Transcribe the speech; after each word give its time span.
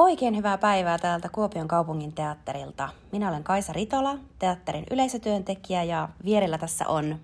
Oikein 0.00 0.36
hyvää 0.36 0.58
päivää 0.58 0.98
täältä 0.98 1.28
Kuopion 1.28 1.68
kaupungin 1.68 2.12
teatterilta. 2.12 2.88
Minä 3.12 3.28
olen 3.28 3.44
Kaisa 3.44 3.72
Ritola, 3.72 4.18
teatterin 4.38 4.84
yleisötyöntekijä 4.90 5.82
ja 5.82 6.08
vierellä 6.24 6.58
tässä 6.58 6.88
on... 6.88 7.16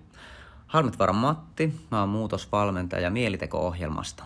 Halmetvaran 0.67 1.15
Matti, 1.15 1.73
mä 1.91 1.99
oon 1.99 2.09
muutosvalmentaja 2.09 3.09
Mieliteko-ohjelmasta. 3.09 4.23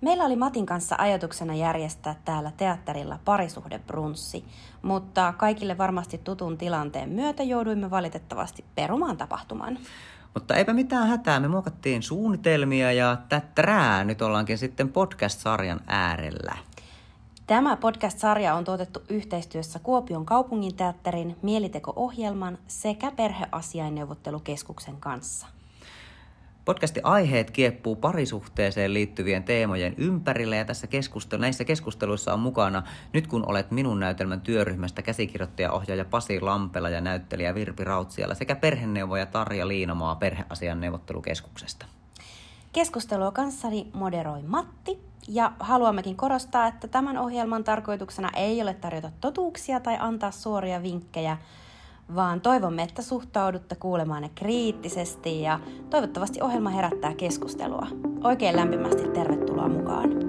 Meillä 0.00 0.24
oli 0.24 0.36
Matin 0.36 0.66
kanssa 0.66 0.96
ajatuksena 0.98 1.54
järjestää 1.54 2.14
täällä 2.24 2.52
teatterilla 2.56 3.18
parisuhdebrunssi, 3.24 4.44
mutta 4.82 5.32
kaikille 5.32 5.78
varmasti 5.78 6.18
tutun 6.18 6.58
tilanteen 6.58 7.08
myötä 7.08 7.42
jouduimme 7.42 7.90
valitettavasti 7.90 8.64
perumaan 8.74 9.16
tapahtuman. 9.16 9.78
Mutta 10.34 10.56
eipä 10.56 10.72
mitään 10.72 11.08
hätää, 11.08 11.40
me 11.40 11.48
muokattiin 11.48 12.02
suunnitelmia 12.02 12.92
ja 12.92 13.16
täträä, 13.28 14.04
nyt 14.04 14.22
ollaankin 14.22 14.58
sitten 14.58 14.88
podcast-sarjan 14.88 15.80
äärellä. 15.86 16.67
Tämä 17.48 17.76
podcast-sarja 17.76 18.54
on 18.54 18.64
tuotettu 18.64 19.02
yhteistyössä 19.08 19.78
Kuopion 19.78 20.26
kaupunginteatterin 20.26 21.36
Mieliteko-ohjelman 21.42 22.58
sekä 22.66 23.10
perheasiainneuvottelukeskuksen 23.10 24.96
kanssa. 25.00 25.46
Podcastin 26.64 27.06
aiheet 27.06 27.50
kieppuu 27.50 27.96
parisuhteeseen 27.96 28.94
liittyvien 28.94 29.42
teemojen 29.42 29.94
ympärille 29.96 30.56
ja 30.56 30.64
tässä 30.64 30.86
keskustelu, 30.86 31.40
näissä 31.40 31.64
keskusteluissa 31.64 32.34
on 32.34 32.40
mukana 32.40 32.82
nyt 33.12 33.26
kun 33.26 33.48
olet 33.48 33.70
minun 33.70 34.00
näytelmän 34.00 34.40
työryhmästä 34.40 35.02
käsikirjoittaja 35.02 35.72
ohjaaja 35.72 36.04
Pasi 36.04 36.40
Lampela 36.40 36.88
ja 36.88 37.00
näyttelijä 37.00 37.54
Virpi 37.54 37.84
Rautsiala 37.84 38.34
sekä 38.34 38.56
perheneuvoja 38.56 39.26
Tarja 39.26 39.68
Liinamaa 39.68 40.14
perheasian 40.14 40.80
neuvottelukeskuksesta. 40.80 41.86
Keskustelua 42.72 43.30
kanssani 43.30 43.90
moderoi 43.94 44.42
Matti 44.42 45.07
ja 45.28 45.52
haluammekin 45.60 46.16
korostaa, 46.16 46.66
että 46.66 46.88
tämän 46.88 47.18
ohjelman 47.18 47.64
tarkoituksena 47.64 48.30
ei 48.36 48.62
ole 48.62 48.74
tarjota 48.74 49.10
totuuksia 49.20 49.80
tai 49.80 49.96
antaa 50.00 50.30
suoria 50.30 50.82
vinkkejä, 50.82 51.36
vaan 52.14 52.40
toivomme, 52.40 52.82
että 52.82 53.02
suhtaudutte 53.02 53.74
kuulemaan 53.74 54.22
ne 54.22 54.30
kriittisesti 54.34 55.42
ja 55.42 55.60
toivottavasti 55.90 56.42
ohjelma 56.42 56.70
herättää 56.70 57.14
keskustelua. 57.14 57.86
Oikein 58.24 58.56
lämpimästi 58.56 59.08
tervetuloa 59.08 59.68
mukaan. 59.68 60.27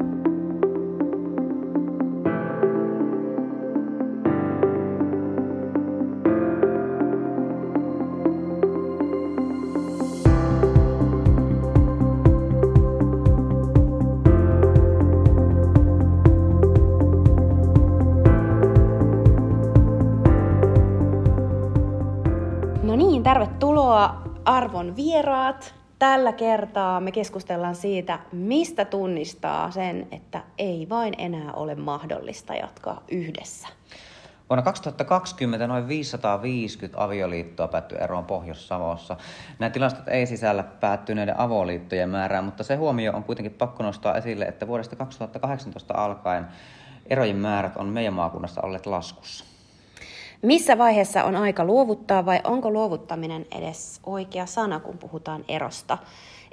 Arvon 24.49 24.95
vieraat. 24.95 25.75
Tällä 25.99 26.33
kertaa 26.33 26.99
me 26.99 27.11
keskustellaan 27.11 27.75
siitä, 27.75 28.19
mistä 28.31 28.85
tunnistaa 28.85 29.71
sen, 29.71 30.07
että 30.11 30.43
ei 30.57 30.87
vain 30.89 31.13
enää 31.17 31.53
ole 31.53 31.75
mahdollista 31.75 32.53
jatkaa 32.53 33.03
yhdessä. 33.11 33.67
Vuonna 34.49 34.63
2020 34.63 35.67
noin 35.67 35.87
550 35.87 37.03
avioliittoa 37.03 37.67
päättyi 37.67 37.97
eroon 38.01 38.25
Pohjois-Savossa. 38.25 39.17
Nämä 39.59 39.69
tilastot 39.69 40.07
ei 40.07 40.25
sisällä 40.25 40.63
päättyneiden 40.63 41.39
avoliittojen 41.39 42.09
määrää, 42.09 42.41
mutta 42.41 42.63
se 42.63 42.75
huomio 42.75 43.13
on 43.13 43.23
kuitenkin 43.23 43.53
pakko 43.53 43.83
nostaa 43.83 44.15
esille, 44.15 44.45
että 44.45 44.67
vuodesta 44.67 44.95
2018 44.95 45.93
alkaen 45.93 46.47
erojen 47.05 47.37
määrät 47.37 47.77
on 47.77 47.87
meidän 47.87 48.13
maakunnassa 48.13 48.61
olleet 48.61 48.85
laskussa. 48.85 49.58
Missä 50.41 50.77
vaiheessa 50.77 51.23
on 51.23 51.35
aika 51.35 51.65
luovuttaa 51.65 52.25
vai 52.25 52.39
onko 52.43 52.71
luovuttaminen 52.71 53.45
edes 53.57 53.99
oikea 54.05 54.45
sana, 54.45 54.79
kun 54.79 54.97
puhutaan 54.97 55.45
erosta? 55.47 55.97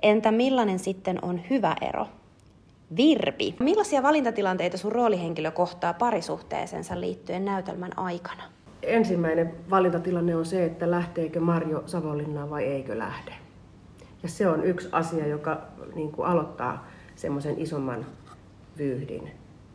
Entä 0.03 0.33
millainen 0.33 0.79
sitten 0.79 1.25
on 1.25 1.41
hyvä 1.51 1.77
ero? 1.81 2.07
Virpi, 2.97 3.57
millaisia 3.61 4.03
valintatilanteita 4.03 4.79
sun 4.79 4.93
roolihenkilö 4.93 5.51
kohtaa 5.51 5.95
parisuhteeseensa 5.95 7.01
liittyen 7.01 7.45
näytelmän 7.45 7.99
aikana? 7.99 8.43
Ensimmäinen 8.83 9.55
valintatilanne 9.71 10.37
on 10.37 10.47
se, 10.47 10.65
että 10.65 10.91
lähteekö 10.91 11.41
Marjo 11.41 11.83
Savonlinnaan 11.87 12.51
vai 12.51 12.65
eikö 12.65 12.99
lähde. 12.99 13.35
Ja 14.23 14.29
se 14.29 14.49
on 14.49 14.65
yksi 14.65 14.89
asia, 14.93 15.27
joka 15.27 15.63
niin 15.95 16.13
kuin 16.13 16.29
aloittaa 16.29 16.87
semmoisen 17.17 17.59
isomman 17.59 18.07
vyyhdin 18.79 19.31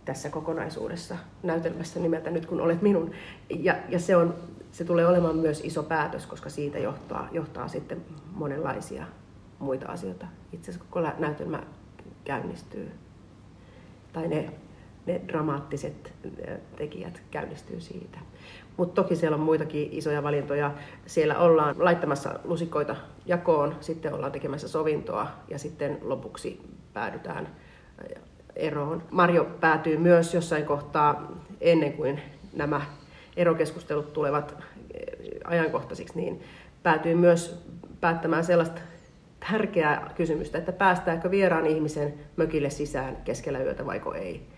tässä 0.05 0.29
kokonaisuudessa 0.29 1.17
näytelmässä 1.43 1.99
nimeltä 1.99 2.29
nyt 2.31 2.45
kun 2.45 2.61
olet 2.61 2.81
minun. 2.81 3.11
Ja, 3.49 3.75
ja 3.89 3.99
se, 3.99 4.15
on, 4.15 4.35
se 4.71 4.85
tulee 4.85 5.07
olemaan 5.07 5.35
myös 5.35 5.61
iso 5.63 5.83
päätös, 5.83 6.25
koska 6.25 6.49
siitä 6.49 6.79
johtaa, 6.79 7.27
johtaa 7.31 7.67
sitten 7.67 8.05
monenlaisia 8.31 9.05
muita 9.59 9.87
asioita. 9.87 10.25
Itse 10.53 10.71
asiassa 10.71 10.87
koko 10.89 11.07
näytelmä 11.19 11.63
käynnistyy, 12.23 12.91
tai 14.13 14.27
ne, 14.27 14.53
ne 15.05 15.21
dramaattiset 15.27 16.13
tekijät 16.75 17.21
käynnistyy 17.31 17.81
siitä. 17.81 18.19
Mutta 18.77 19.01
toki 19.01 19.15
siellä 19.15 19.35
on 19.35 19.43
muitakin 19.43 19.89
isoja 19.91 20.23
valintoja. 20.23 20.71
Siellä 21.05 21.37
ollaan 21.37 21.75
laittamassa 21.79 22.39
lusikoita 22.43 22.95
jakoon, 23.25 23.75
sitten 23.79 24.13
ollaan 24.13 24.31
tekemässä 24.31 24.67
sovintoa 24.67 25.27
ja 25.47 25.59
sitten 25.59 25.97
lopuksi 26.01 26.61
päädytään 26.93 27.47
eroon. 28.61 29.03
Marjo 29.11 29.43
päätyy 29.43 29.97
myös 29.97 30.33
jossain 30.33 30.65
kohtaa 30.65 31.31
ennen 31.61 31.93
kuin 31.93 32.21
nämä 32.53 32.81
erokeskustelut 33.35 34.13
tulevat 34.13 34.55
ajankohtaisiksi, 35.43 36.19
niin 36.19 36.43
päätyy 36.83 37.15
myös 37.15 37.65
päättämään 38.01 38.45
sellaista 38.45 38.81
tärkeää 39.51 40.11
kysymystä, 40.15 40.57
että 40.57 40.71
päästäänkö 40.71 41.31
vieraan 41.31 41.65
ihmisen 41.65 42.13
mökille 42.37 42.69
sisään 42.69 43.15
keskellä 43.15 43.59
yötä 43.59 43.85
vaiko 43.85 44.13
ei. 44.13 44.49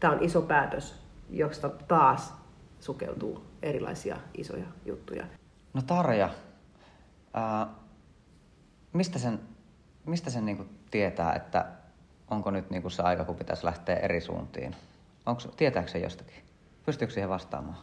Tämä 0.00 0.12
on 0.12 0.22
iso 0.22 0.42
päätös, 0.42 1.02
josta 1.30 1.68
taas 1.68 2.34
sukeutuu 2.80 3.44
erilaisia 3.62 4.16
isoja 4.38 4.66
juttuja. 4.84 5.26
No 5.74 5.82
Tarja, 5.82 6.30
ää, 7.34 7.66
mistä 8.92 9.18
sen, 9.18 9.40
mistä 10.06 10.30
sen 10.30 10.44
niin 10.44 10.68
tietää, 10.90 11.34
että 11.34 11.66
onko 12.34 12.50
nyt 12.50 12.70
niin 12.70 12.82
kuin 12.82 12.92
se 12.92 13.02
aika, 13.02 13.24
kun 13.24 13.36
pitäisi 13.36 13.64
lähteä 13.64 13.96
eri 13.96 14.20
suuntiin? 14.20 14.76
Onko, 15.26 15.42
tietääkö 15.56 15.88
se 15.88 15.98
jostakin? 15.98 16.42
Pystyykö 16.86 17.14
siihen 17.14 17.28
vastaamaan? 17.28 17.78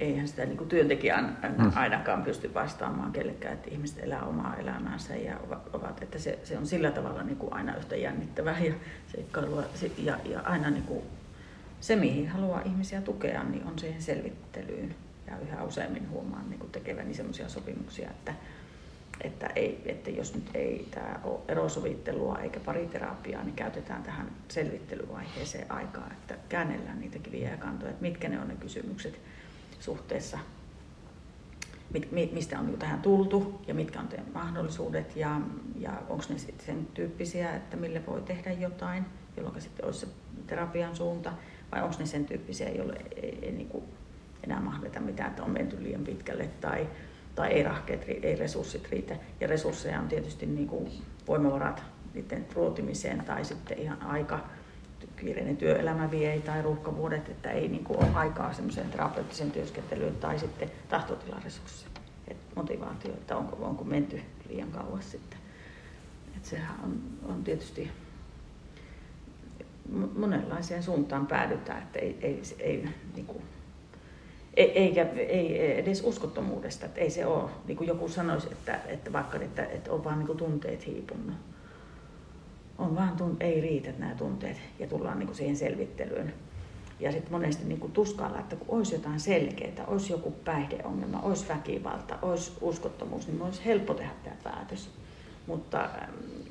Eihän 0.00 0.28
sitä 0.28 0.44
niin 0.44 0.56
kuin 0.56 0.68
työntekijän 0.68 1.38
hmm. 1.56 1.72
ainakaan 1.74 2.22
pysty 2.22 2.54
vastaamaan 2.54 3.12
kellekään, 3.12 3.54
että 3.54 3.70
ihmiset 3.70 4.04
elää 4.04 4.22
omaa 4.22 4.56
elämäänsä 4.56 5.16
ja 5.16 5.36
ovat, 5.72 6.02
että 6.02 6.18
se, 6.18 6.38
se 6.44 6.58
on 6.58 6.66
sillä 6.66 6.90
tavalla 6.90 7.22
niin 7.22 7.36
kuin 7.36 7.52
aina 7.52 7.76
yhtä 7.76 7.96
jännittävää 7.96 8.58
ja 8.58 8.74
seikkailua 9.12 9.62
ja, 9.98 10.18
ja 10.24 10.40
aina 10.40 10.70
niin 10.70 10.84
kuin 10.84 11.02
se, 11.80 11.96
mihin 11.96 12.28
haluaa 12.28 12.60
ihmisiä 12.60 13.00
tukea, 13.00 13.44
niin 13.44 13.64
on 13.66 13.78
siihen 13.78 14.02
selvittelyyn. 14.02 14.94
Ja 15.26 15.38
yhä 15.38 15.64
useammin 15.64 16.10
huomaan 16.10 16.50
niin 16.50 16.58
kuin 16.58 16.72
tekeväni 16.72 17.14
sellaisia 17.14 17.48
sopimuksia, 17.48 18.10
että, 18.10 18.34
että, 19.20 19.46
ei, 19.46 19.82
että 19.86 20.10
jos 20.10 20.34
nyt 20.34 20.50
ei 20.54 20.88
tämä 20.90 21.20
ole 21.24 21.40
erosovittelua 21.48 22.38
eikä 22.38 22.60
pariterapiaa, 22.60 23.44
niin 23.44 23.56
käytetään 23.56 24.02
tähän 24.02 24.30
selvittelyvaiheeseen 24.48 25.72
aikaa, 25.72 26.10
että 26.12 26.34
käännellään 26.48 27.00
niitä 27.00 27.18
kiviä 27.18 27.50
ja 27.50 27.56
kantoja, 27.56 27.90
että 27.90 28.02
mitkä 28.02 28.28
ne 28.28 28.40
on 28.40 28.48
ne 28.48 28.54
kysymykset 28.54 29.20
suhteessa, 29.80 30.38
mit, 31.92 32.32
mistä 32.32 32.58
on 32.58 32.76
tähän 32.78 33.02
tultu 33.02 33.60
ja 33.66 33.74
mitkä 33.74 34.00
on 34.00 34.08
teidän 34.08 34.32
mahdollisuudet 34.34 35.16
ja, 35.16 35.40
ja 35.78 35.92
onko 36.08 36.24
ne 36.28 36.38
sitten 36.38 36.66
sen 36.66 36.86
tyyppisiä, 36.94 37.56
että 37.56 37.76
mille 37.76 38.06
voi 38.06 38.22
tehdä 38.22 38.52
jotain, 38.52 39.04
jolloin 39.36 39.60
sitten 39.60 39.84
olisi 39.86 40.00
se 40.00 40.06
terapian 40.46 40.96
suunta, 40.96 41.32
vai 41.72 41.82
onko 41.82 41.96
ne 41.98 42.06
sen 42.06 42.24
tyyppisiä, 42.24 42.70
joille 42.70 42.96
ei, 43.16 43.22
ei, 43.22 43.38
ei 43.42 43.52
niin 43.52 43.68
kuin 43.68 43.84
enää 44.44 44.60
mahdeta 44.60 45.00
mitään, 45.00 45.30
että 45.30 45.42
on 45.42 45.50
menty 45.50 45.82
liian 45.82 46.04
pitkälle 46.04 46.50
tai, 46.60 46.88
tai 47.36 47.52
ei 47.52 47.62
rahkeet, 47.62 48.04
ei 48.22 48.36
resurssit 48.36 48.88
riitä. 48.90 49.16
Ja 49.40 49.46
resursseja 49.46 50.00
on 50.00 50.08
tietysti 50.08 50.46
niin 50.46 50.68
kuin 50.68 50.92
voimavarat 51.28 51.82
niiden 52.14 52.46
ruotimiseen 52.54 53.24
tai 53.24 53.44
sitten 53.44 53.78
ihan 53.78 54.02
aika 54.02 54.40
kiireinen 55.16 55.56
työelämä 55.56 56.10
vie 56.10 56.40
tai 56.40 56.62
ruuhkavuodet, 56.62 57.28
että 57.28 57.50
ei 57.50 57.68
niin 57.68 57.84
kuin 57.84 57.98
ole 57.98 58.14
aikaa 58.14 58.52
semmoiseen 58.52 58.90
terapeuttiseen 58.90 59.50
työskentelyyn 59.50 60.16
tai 60.16 60.38
sitten 60.38 60.70
tahtotilaresurssi, 60.88 61.86
että 62.28 62.52
motivaatio, 62.56 63.12
että 63.12 63.36
onko, 63.36 63.66
onko 63.66 63.84
menty 63.84 64.22
liian 64.48 64.70
kauas 64.70 65.10
sitten. 65.10 65.38
Että 66.36 66.48
sehän 66.48 66.80
on, 66.84 67.00
on 67.28 67.44
tietysti 67.44 67.90
monenlaiseen 70.16 70.82
suuntaan 70.82 71.26
päädytään, 71.26 71.82
että 71.82 71.98
ei, 71.98 72.18
ei, 72.20 72.42
ei 72.58 72.88
niin 73.14 73.26
kuin, 73.26 73.42
eikä 74.56 75.02
ei 75.02 75.78
edes 75.78 76.02
uskottomuudesta, 76.04 76.86
että 76.86 77.00
ei 77.00 77.10
se 77.10 77.26
ole, 77.26 77.50
niin 77.66 77.76
kuin 77.76 77.88
joku 77.88 78.08
sanoisi, 78.08 78.48
että, 78.52 78.80
että 78.86 79.12
vaikka 79.12 79.38
että, 79.38 79.64
että 79.64 79.92
on 79.92 80.04
vaan 80.04 80.18
niin 80.18 80.26
kuin 80.26 80.38
tunteet 80.38 80.86
hiipunut. 80.86 81.34
On 82.78 82.96
vaan 82.96 83.16
tunt, 83.16 83.42
ei 83.42 83.60
riitä 83.60 83.90
nämä 83.98 84.14
tunteet 84.14 84.56
ja 84.78 84.86
tullaan 84.86 85.18
niin 85.18 85.26
kuin 85.26 85.36
siihen 85.36 85.56
selvittelyyn. 85.56 86.34
Ja 87.00 87.12
sitten 87.12 87.32
monesti 87.32 87.64
niin 87.64 87.80
kuin 87.80 87.92
tuskailla, 87.92 88.38
että 88.38 88.56
kun 88.56 88.78
olisi 88.78 88.94
jotain 88.94 89.20
selkeää, 89.20 89.86
olisi 89.86 90.12
joku 90.12 90.30
päihdeongelma, 90.30 91.20
olisi 91.20 91.48
väkivalta, 91.48 92.18
olisi 92.22 92.52
uskottomuus, 92.60 93.26
niin 93.26 93.42
olisi 93.42 93.64
helppo 93.64 93.94
tehdä 93.94 94.12
tämä 94.24 94.36
päätös. 94.44 94.90
Mutta 95.46 95.88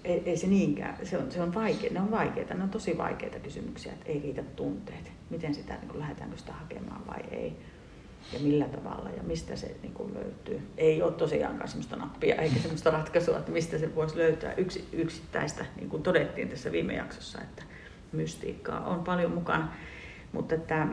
ei, 0.04 0.24
ei 0.25 0.38
se 0.38 0.48
niinkään, 0.48 0.98
se 1.04 1.18
on, 1.18 1.31
se 1.31 1.42
on 1.42 1.54
vaikea, 1.54 1.94
ne 1.94 2.01
on 2.01 2.12
vaikeita, 2.12 2.54
ne 2.54 2.63
on 2.63 2.69
tosi 2.69 2.98
vaikeita 2.98 3.40
kysymyksiä, 3.40 3.94
että 3.94 4.06
ei 4.06 4.19
riitä 4.19 4.44
tunteet. 4.44 5.12
Miten 5.30 5.56
sitä, 5.56 5.74
niin 5.74 5.88
kuin, 5.88 6.00
lähdetäänkö 6.00 6.38
sitä 6.38 6.54
hakemaan 6.54 7.08
vai 7.08 7.19
ei 7.31 7.58
ja 8.33 8.39
millä 8.39 8.66
tavalla 8.66 9.10
ja 9.10 9.24
mistä 9.24 9.56
se 9.56 9.75
niin 9.81 9.94
kuin 9.94 10.13
löytyy. 10.13 10.62
Ei 10.77 11.01
ole 11.01 11.12
tosiaankaan 11.12 11.68
sellaista 11.68 11.95
nappia 11.95 12.36
eikä 12.36 12.60
sellaista 12.60 12.92
ratkaisua, 12.92 13.38
että 13.38 13.51
mistä 13.51 13.77
se 13.77 13.95
voisi 13.95 14.18
löytää 14.18 14.54
yksi, 14.54 14.88
yksittäistä, 14.94 15.66
niin 15.75 15.89
kuin 15.89 16.04
todettiin 16.04 16.50
tässä 16.50 16.72
viime 16.72 16.94
jaksossa, 16.94 17.42
että 17.42 17.63
mystiikkaa 18.12 18.86
on 18.86 19.04
paljon 19.04 19.31
mukana. 19.31 19.68
Mutta 20.31 20.56
että 20.56 20.88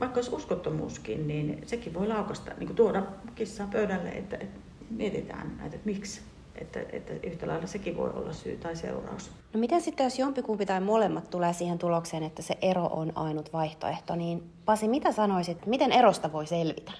vaikka 0.00 0.18
olisi 0.18 0.34
uskottomuuskin, 0.34 1.28
niin 1.28 1.62
sekin 1.66 1.94
voi 1.94 2.06
laukasta, 2.08 2.52
niin 2.58 2.66
kuin 2.66 2.76
tuoda 2.76 3.02
kissaa 3.34 3.68
pöydälle, 3.72 4.08
että, 4.08 4.36
että 4.40 4.60
mietitään 4.90 5.56
näitä, 5.58 5.76
että 5.76 5.86
miksi. 5.86 6.20
Että, 6.60 6.80
että 6.92 7.12
yhtä 7.22 7.46
lailla 7.46 7.66
sekin 7.66 7.96
voi 7.96 8.10
olla 8.10 8.32
syy 8.32 8.56
tai 8.56 8.76
seuraus. 8.76 9.30
No 9.54 9.60
miten 9.60 9.80
sitten, 9.80 10.04
jos 10.04 10.18
jompikumpi 10.18 10.66
tai 10.66 10.80
molemmat 10.80 11.30
tulee 11.30 11.52
siihen 11.52 11.78
tulokseen, 11.78 12.22
että 12.22 12.42
se 12.42 12.58
ero 12.62 12.86
on 12.86 13.12
ainut 13.14 13.52
vaihtoehto, 13.52 14.14
niin 14.16 14.42
Pasi, 14.64 14.88
mitä 14.88 15.12
sanoisit, 15.12 15.66
miten 15.66 15.92
erosta 15.92 16.32
voi 16.32 16.46
selvitä? 16.46 16.92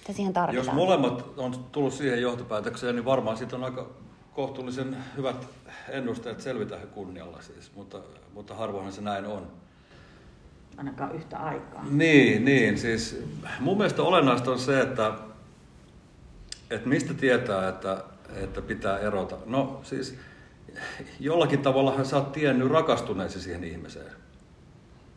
Mitä 0.00 0.12
siihen 0.12 0.32
tarvitaan? 0.32 0.66
Jos 0.66 0.74
molemmat 0.74 1.24
on 1.36 1.64
tullut 1.72 1.92
siihen 1.92 2.22
johtopäätökseen, 2.22 2.94
niin 2.94 3.04
varmaan 3.04 3.36
siitä 3.36 3.56
on 3.56 3.64
aika 3.64 3.88
kohtuullisen 4.34 4.96
hyvät 5.16 5.46
ennusteet 5.88 6.40
selvitä 6.40 6.76
kunnialla 6.76 7.42
siis, 7.42 7.72
mutta, 7.76 7.98
mutta 8.34 8.54
harvoinhan 8.54 8.92
se 8.92 9.00
näin 9.00 9.26
on. 9.26 9.46
Ainakaan 10.76 11.14
yhtä 11.14 11.36
aikaa. 11.36 11.84
Niin, 11.90 12.44
niin, 12.44 12.78
siis 12.78 13.24
mun 13.60 13.76
mielestä 13.76 14.02
olennaista 14.02 14.50
on 14.50 14.58
se, 14.58 14.80
että, 14.80 15.12
että 16.70 16.88
mistä 16.88 17.14
tietää, 17.14 17.68
että, 17.68 18.04
että 18.36 18.62
pitää 18.62 18.98
erota. 18.98 19.36
No 19.46 19.80
siis 19.82 20.18
jollakin 21.20 21.62
tavalla 21.62 22.04
sä 22.04 22.16
oot 22.16 22.32
tiennyt 22.32 22.70
rakastuneesi 22.70 23.40
siihen 23.40 23.64
ihmiseen. 23.64 24.12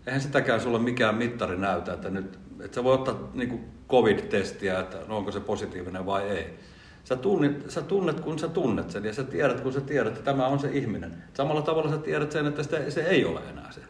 Eihän 0.07 0.21
sitäkään 0.21 0.61
sulle 0.61 0.79
mikään 0.79 1.15
mittari 1.15 1.57
näytä, 1.57 1.93
että 1.93 2.09
nyt, 2.09 2.39
että 2.59 2.75
sä 2.75 2.83
voi 2.83 2.93
ottaa 2.93 3.29
niin 3.33 3.65
covid-testiä, 3.89 4.79
että 4.79 4.97
no 5.07 5.17
onko 5.17 5.31
se 5.31 5.39
positiivinen 5.39 6.05
vai 6.05 6.29
ei. 6.29 6.59
Sä 7.03 7.15
tunnet, 7.15 7.71
sä 7.71 7.81
tunnet, 7.81 8.19
kun 8.19 8.39
sä 8.39 8.47
tunnet 8.47 8.91
sen 8.91 9.05
ja 9.05 9.13
sä 9.13 9.23
tiedät, 9.23 9.61
kun 9.61 9.73
sä 9.73 9.81
tiedät, 9.81 10.07
että 10.07 10.23
tämä 10.31 10.47
on 10.47 10.59
se 10.59 10.71
ihminen. 10.71 11.23
Samalla 11.33 11.61
tavalla 11.61 11.91
sä 11.91 11.97
tiedät 11.97 12.31
sen, 12.31 12.45
että 12.45 12.63
sitä, 12.63 12.91
se 12.91 13.01
ei 13.01 13.25
ole 13.25 13.39
enää 13.49 13.71
se. 13.71 13.81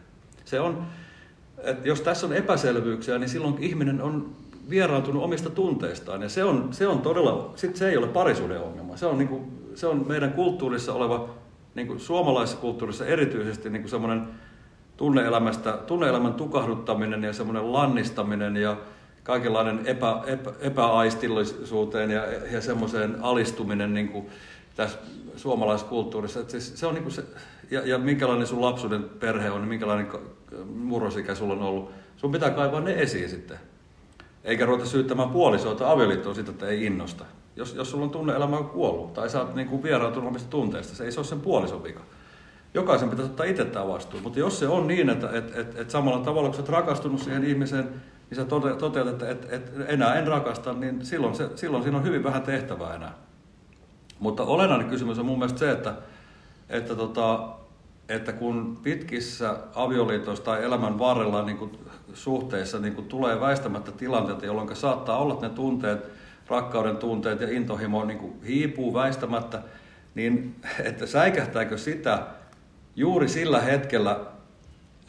Se 0.44 0.60
on, 0.60 0.86
että 1.58 1.88
jos 1.88 2.00
tässä 2.00 2.26
on 2.26 2.32
epäselvyyksiä, 2.32 3.18
niin 3.18 3.28
silloin 3.28 3.56
ihminen 3.58 4.02
on 4.02 4.36
vieraantunut 4.70 5.22
omista 5.22 5.50
tunteistaan. 5.50 6.22
Ja 6.22 6.28
se 6.28 6.44
on, 6.44 6.68
se 6.70 6.86
on 6.86 6.98
todella, 6.98 7.52
sit 7.56 7.76
se 7.76 7.88
ei 7.88 7.96
ole 7.96 8.06
parisuuden 8.06 8.60
ongelma. 8.60 8.96
Se 8.96 9.06
on, 9.06 9.18
niin 9.18 9.28
kuin, 9.28 9.44
se 9.74 9.86
on 9.86 10.04
meidän 10.08 10.32
kulttuurissa 10.32 10.92
oleva, 10.92 11.28
niin 11.74 11.86
kuin 11.86 12.00
suomalaisessa 12.00 12.60
kulttuurissa 12.60 13.06
erityisesti 13.06 13.70
niin 13.70 13.82
kuin 13.82 13.90
semmoinen 13.90 14.28
tunneelämästä, 14.96 15.72
tunneelämän 15.72 16.34
tukahduttaminen 16.34 17.24
ja 17.24 17.32
semmoinen 17.32 17.72
lannistaminen 17.72 18.56
ja 18.56 18.76
kaikenlainen 19.22 19.80
epä, 19.84 20.22
epä, 20.26 20.52
epäaistillisuuteen 20.60 22.10
ja, 22.10 22.26
ja 22.52 22.60
semmoiseen 22.60 23.16
alistuminen 23.20 23.94
niin 23.94 24.08
kuin 24.08 24.26
tässä 24.76 24.98
suomalaisessa 25.36 25.88
kulttuurissa. 25.88 26.40
Että 26.40 26.52
siis 26.52 26.80
se 26.80 26.86
on 26.86 26.94
niin 26.94 27.02
kuin 27.02 27.14
se, 27.14 27.24
ja, 27.70 27.86
ja 27.86 27.98
minkälainen 27.98 28.46
sun 28.46 28.60
lapsuuden 28.60 29.04
perhe 29.04 29.50
on, 29.50 29.68
minkälainen 29.68 30.08
murrosikä 30.74 31.34
sulla 31.34 31.54
on 31.54 31.62
ollut. 31.62 31.90
Sun 32.16 32.32
pitää 32.32 32.50
kaivaa 32.50 32.80
ne 32.80 32.94
esiin 32.94 33.28
sitten. 33.28 33.58
Eikä 34.44 34.66
ruveta 34.66 34.86
syyttämään 34.88 35.28
puolisoa 35.30 35.74
tai 35.74 35.92
avioliittoa 35.92 36.34
siitä, 36.34 36.50
että 36.50 36.66
ei 36.66 36.84
innosta. 36.84 37.24
Jos, 37.56 37.74
jos 37.74 37.90
sulla 37.90 38.04
on 38.04 38.10
tunne-elämä 38.10 38.56
kuollut 38.56 39.12
tai 39.12 39.30
sä 39.30 39.40
oot 39.40 39.54
niin 39.54 39.68
kuin 39.68 39.82
vieraantunut 39.82 40.28
omista 40.28 40.50
tunteista, 40.50 40.94
se 40.94 41.04
ei 41.04 41.12
se 41.12 41.20
ole 41.20 41.26
sen 41.26 41.40
puolison 41.40 41.82
vika. 41.82 42.00
Jokaisen 42.74 43.10
pitäisi 43.10 43.30
ottaa 43.30 43.46
itse 43.46 43.64
tämä 43.64 43.88
vastuu. 43.88 44.20
Mutta 44.20 44.38
jos 44.38 44.58
se 44.58 44.68
on 44.68 44.86
niin, 44.86 45.10
että 45.10 45.30
et, 45.32 45.56
et, 45.56 45.78
et 45.78 45.90
samalla 45.90 46.24
tavalla 46.24 46.48
kun 46.48 46.56
sä 46.56 46.62
oot 46.62 46.68
rakastunut 46.68 47.20
siihen 47.20 47.44
ihmiseen, 47.44 47.88
niin 48.30 48.36
sä 48.36 48.44
toteat, 48.78 49.08
että 49.08 49.30
et, 49.30 49.52
et, 49.52 49.72
enää 49.86 50.14
en 50.14 50.26
rakasta, 50.26 50.72
niin 50.72 51.06
silloin, 51.06 51.34
se, 51.34 51.48
silloin 51.54 51.82
siinä 51.82 51.98
on 51.98 52.04
hyvin 52.04 52.24
vähän 52.24 52.42
tehtävää 52.42 52.94
enää. 52.94 53.14
Mutta 54.18 54.42
olennainen 54.42 54.88
kysymys 54.88 55.18
on 55.18 55.26
mun 55.26 55.38
mielestä 55.38 55.58
se, 55.58 55.70
että, 55.70 55.94
että, 56.68 56.94
tota, 56.94 57.48
että 58.12 58.32
kun 58.32 58.78
pitkissä 58.82 59.56
avioliitoissa 59.74 60.44
tai 60.44 60.64
elämän 60.64 60.98
varrella 60.98 61.42
niin 61.42 61.58
kuin 61.58 61.78
suhteissa 62.14 62.78
niin 62.78 62.94
kuin 62.94 63.08
tulee 63.08 63.40
väistämättä 63.40 63.92
tilanteita, 63.92 64.46
jolloin 64.46 64.76
saattaa 64.76 65.18
olla, 65.18 65.34
että 65.34 65.48
ne 65.48 65.54
tunteet, 65.54 66.00
rakkauden 66.48 66.96
tunteet 66.96 67.40
ja 67.40 67.50
intohimo 67.50 68.04
niin 68.04 68.18
kuin 68.18 68.42
hiipuu 68.46 68.94
väistämättä, 68.94 69.62
niin 70.14 70.56
että 70.84 71.06
säikähtääkö 71.06 71.78
sitä 71.78 72.26
juuri 72.96 73.28
sillä 73.28 73.60
hetkellä 73.60 74.20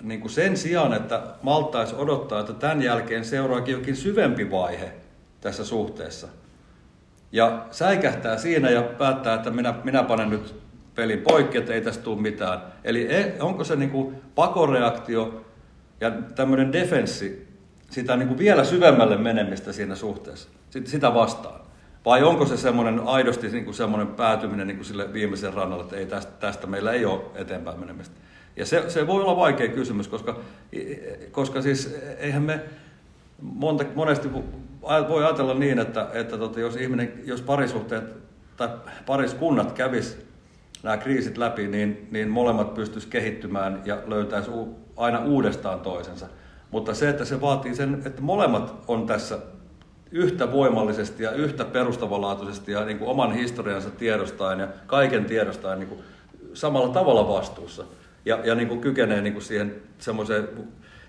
niin 0.02 0.22
kuin 0.22 0.32
sen 0.32 0.58
sijaan, 0.58 0.94
että 0.94 1.22
maltaisi 1.42 1.96
odottaa, 1.96 2.40
että 2.40 2.54
tämän 2.54 2.82
jälkeen 2.82 3.26
seuraakin 3.26 3.74
jokin 3.74 3.96
syvempi 3.96 4.52
vaihe 4.52 4.92
tässä 5.42 5.66
suhteessa. 5.66 6.28
Ja 7.32 7.66
säikähtää 7.72 8.38
siinä 8.38 8.70
ja 8.70 8.82
päättää, 8.82 9.34
että 9.34 9.52
minä, 9.52 9.74
minä 9.84 10.04
panen 10.04 10.30
nyt 10.30 10.56
pelin 10.96 11.22
poikki, 11.22 11.58
että 11.58 11.74
ei 11.74 11.82
tästä 11.82 12.04
tule 12.04 12.22
mitään. 12.22 12.62
Eli 12.84 13.16
e, 13.16 13.34
onko 13.40 13.64
se 13.64 13.76
niin 13.76 13.90
kuin 13.90 14.16
pakoreaktio 14.36 15.46
ja 16.02 16.12
tämmöinen 16.12 16.72
defenssi 16.72 17.48
sitä 17.90 18.18
niin 18.18 18.28
kuin 18.28 18.38
vielä 18.38 18.64
syvemmälle 18.64 19.18
menemistä 19.18 19.74
siinä 19.74 19.96
suhteessa, 19.96 20.50
sitä 20.86 21.14
vastaan? 21.14 21.62
Vai 22.06 22.24
onko 22.24 22.46
se 22.46 22.58
semmoinen 22.58 23.00
aidosti 23.00 23.50
niin 23.50 23.66
kuin 23.66 23.76
semmoinen 23.76 24.08
päätyminen 24.08 24.68
niin 24.68 24.78
kuin 24.78 24.86
sille 24.86 25.14
viimeisen 25.14 25.54
rannalle, 25.54 25.84
että 25.84 25.96
ei 25.96 26.06
tästä, 26.06 26.32
tästä 26.40 26.68
meillä 26.68 26.92
ei 26.92 27.06
ole 27.06 27.22
eteenpäin 27.36 27.80
menemistä? 27.80 28.16
Ja 28.56 28.66
se, 28.66 28.90
se 28.90 29.08
voi 29.08 29.22
olla 29.22 29.36
vaikea 29.36 29.68
kysymys, 29.68 30.08
koska, 30.08 30.40
koska 31.32 31.62
siis 31.62 31.96
eihän 32.18 32.44
me 32.44 32.60
monta, 33.42 33.86
monesti 33.96 34.30
voi 35.10 35.24
ajatella 35.24 35.54
niin, 35.54 35.80
että, 35.80 36.08
että 36.14 36.38
tota, 36.38 36.60
jos, 36.60 36.76
ihminen, 36.76 37.14
jos 37.26 37.42
parisuhteet 37.42 38.04
tai 38.58 38.70
pariskunnat 39.06 39.72
kävis 39.72 40.26
nämä 40.84 40.98
kriisit 40.98 41.38
läpi, 41.38 41.68
niin, 41.68 42.08
niin 42.12 42.30
molemmat 42.30 42.74
pystyisivät 42.74 43.12
kehittymään 43.12 43.82
ja 43.86 43.98
löytäisi 44.08 44.52
aina 44.98 45.20
uudestaan 45.20 45.80
toisensa. 45.80 46.26
Mutta 46.72 46.94
se, 46.94 47.10
että 47.10 47.26
se 47.26 47.42
vaatii 47.42 47.76
sen, 47.76 48.02
että 48.06 48.22
molemmat 48.22 48.76
on 48.88 49.06
tässä 49.06 49.40
yhtä 50.12 50.52
voimallisesti 50.52 51.24
ja 51.24 51.32
yhtä 51.32 51.66
perustavanlaatuisesti 51.66 52.72
ja 52.72 52.86
niin 52.86 53.00
kuin 53.00 53.10
oman 53.10 53.34
historiansa 53.34 53.90
tiedostaen 53.90 54.60
ja 54.60 54.68
kaiken 54.88 55.26
tiedostaen 55.26 55.80
niin 55.80 55.90
kuin 55.90 56.02
samalla 56.54 56.94
tavalla 56.94 57.28
vastuussa. 57.28 57.86
Ja, 58.26 58.40
ja 58.44 58.56
niin 58.56 58.68
kuin 58.68 58.82
kykenee 58.82 59.22
niin 59.22 59.34
kuin 59.34 59.44
siihen 59.44 59.76
semmoiseen, 60.00 60.50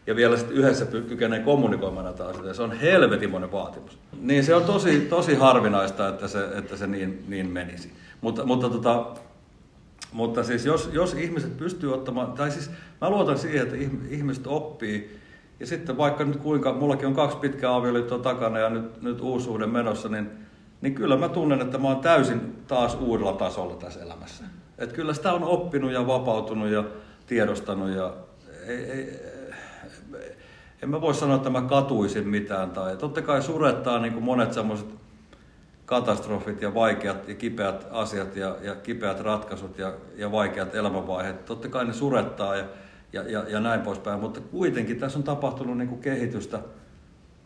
ja 0.07 0.17
vielä 0.17 0.37
sitten 0.37 0.57
yhdessä 0.57 0.87
kykenee 0.87 1.41
kommunikoimaan 1.41 2.05
näitä 2.05 2.27
asioita. 2.27 2.55
Se 2.55 2.63
on 2.63 2.73
helvetimoinen 2.73 3.53
vaatimus. 3.53 3.99
Niin 4.21 4.45
se 4.45 4.55
on 4.55 4.65
tosi, 4.65 5.01
tosi 5.01 5.35
harvinaista, 5.35 6.09
että 6.09 6.29
se, 6.29 6.49
että 6.55 6.77
se 6.77 6.87
niin, 6.87 7.25
niin 7.29 7.51
menisi. 7.51 7.93
Mutta, 8.21 8.45
mutta, 8.45 8.71
tota, 8.71 9.07
mutta 10.15 10.45
siis 10.45 10.67
jos, 10.67 10.91
jos 10.93 11.15
ihmiset 11.15 11.57
pystyy 11.57 11.95
ottamaan, 11.95 12.33
tai 12.33 12.51
siis 12.51 12.71
mä 13.01 13.11
luotan 13.11 13.39
siihen, 13.39 13.63
että 13.63 13.77
ihmiset 14.09 14.47
oppii 14.47 15.21
ja 15.61 15.67
sitten 15.67 15.97
vaikka 15.97 16.25
nyt 16.25 16.37
kuinka, 16.37 16.73
mullakin 16.73 17.07
on 17.07 17.15
kaksi 17.15 17.37
pitkää 17.37 17.75
avioliittoa 17.75 18.19
takana 18.19 18.59
ja 18.59 18.71
nyt, 18.71 19.03
nyt 19.03 19.21
uusuuden 19.21 19.71
menossa, 19.71 20.09
niin, 20.09 20.31
niin 20.81 20.95
kyllä 20.95 21.17
mä 21.17 21.29
tunnen, 21.29 21.61
että 21.61 21.79
mä 21.79 21.89
oon 21.89 22.01
täysin 22.01 22.57
taas 22.69 22.95
uudella 23.01 23.33
tasolla 23.33 23.75
tässä 23.75 24.03
elämässä. 24.03 24.45
Et 24.79 24.93
kyllä 24.93 25.15
sitä 25.15 25.33
on 25.33 25.45
oppinut 25.45 25.93
ja 25.93 26.07
vapautunut 26.07 26.69
ja 26.69 26.85
tiedostanut 27.27 27.91
ja 27.91 28.15
ei, 28.67 28.77
ei, 28.77 29.21
en 30.83 30.91
mä 30.91 31.01
voi 31.01 31.15
sanoa, 31.15 31.37
että 31.37 31.51
mä 31.51 31.63
katuisin 31.63 32.29
mitään. 32.29 32.71
Tai 32.71 32.97
totta 32.97 33.23
kai 33.23 33.43
surettaa 33.43 33.99
niin 33.99 34.13
kuin 34.13 34.25
monet 34.25 34.53
semmoiset 34.53 34.87
katastrofit 35.87 36.63
ja 36.63 36.75
vaikeat 36.75 37.29
ja 37.29 37.35
kipeät 37.35 37.87
asiat 37.91 38.37
ja, 38.37 38.57
ja 38.63 38.75
kipeät 38.75 39.21
ratkaisut 39.21 39.79
ja, 39.79 39.93
ja 40.17 40.33
vaikeat 40.33 40.75
elämänvaiheet. 40.75 41.45
Totta 41.45 41.69
kai 41.69 41.85
ne 41.85 41.93
surettaa 41.93 42.57
ja, 42.57 42.65
ja, 43.13 43.23
ja, 43.23 43.45
ja 43.49 43.61
näin 43.61 43.81
poispäin, 43.81 44.21
mutta 44.21 44.41
kuitenkin 44.41 44.99
tässä 44.99 45.19
on 45.19 45.25
tapahtunut 45.25 45.79
niin 45.79 45.89
kuin 45.89 46.01
kehitystä, 46.01 46.61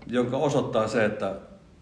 jonka 0.06 0.36
osoittaa 0.36 0.88
se, 0.88 1.04
että 1.04 1.34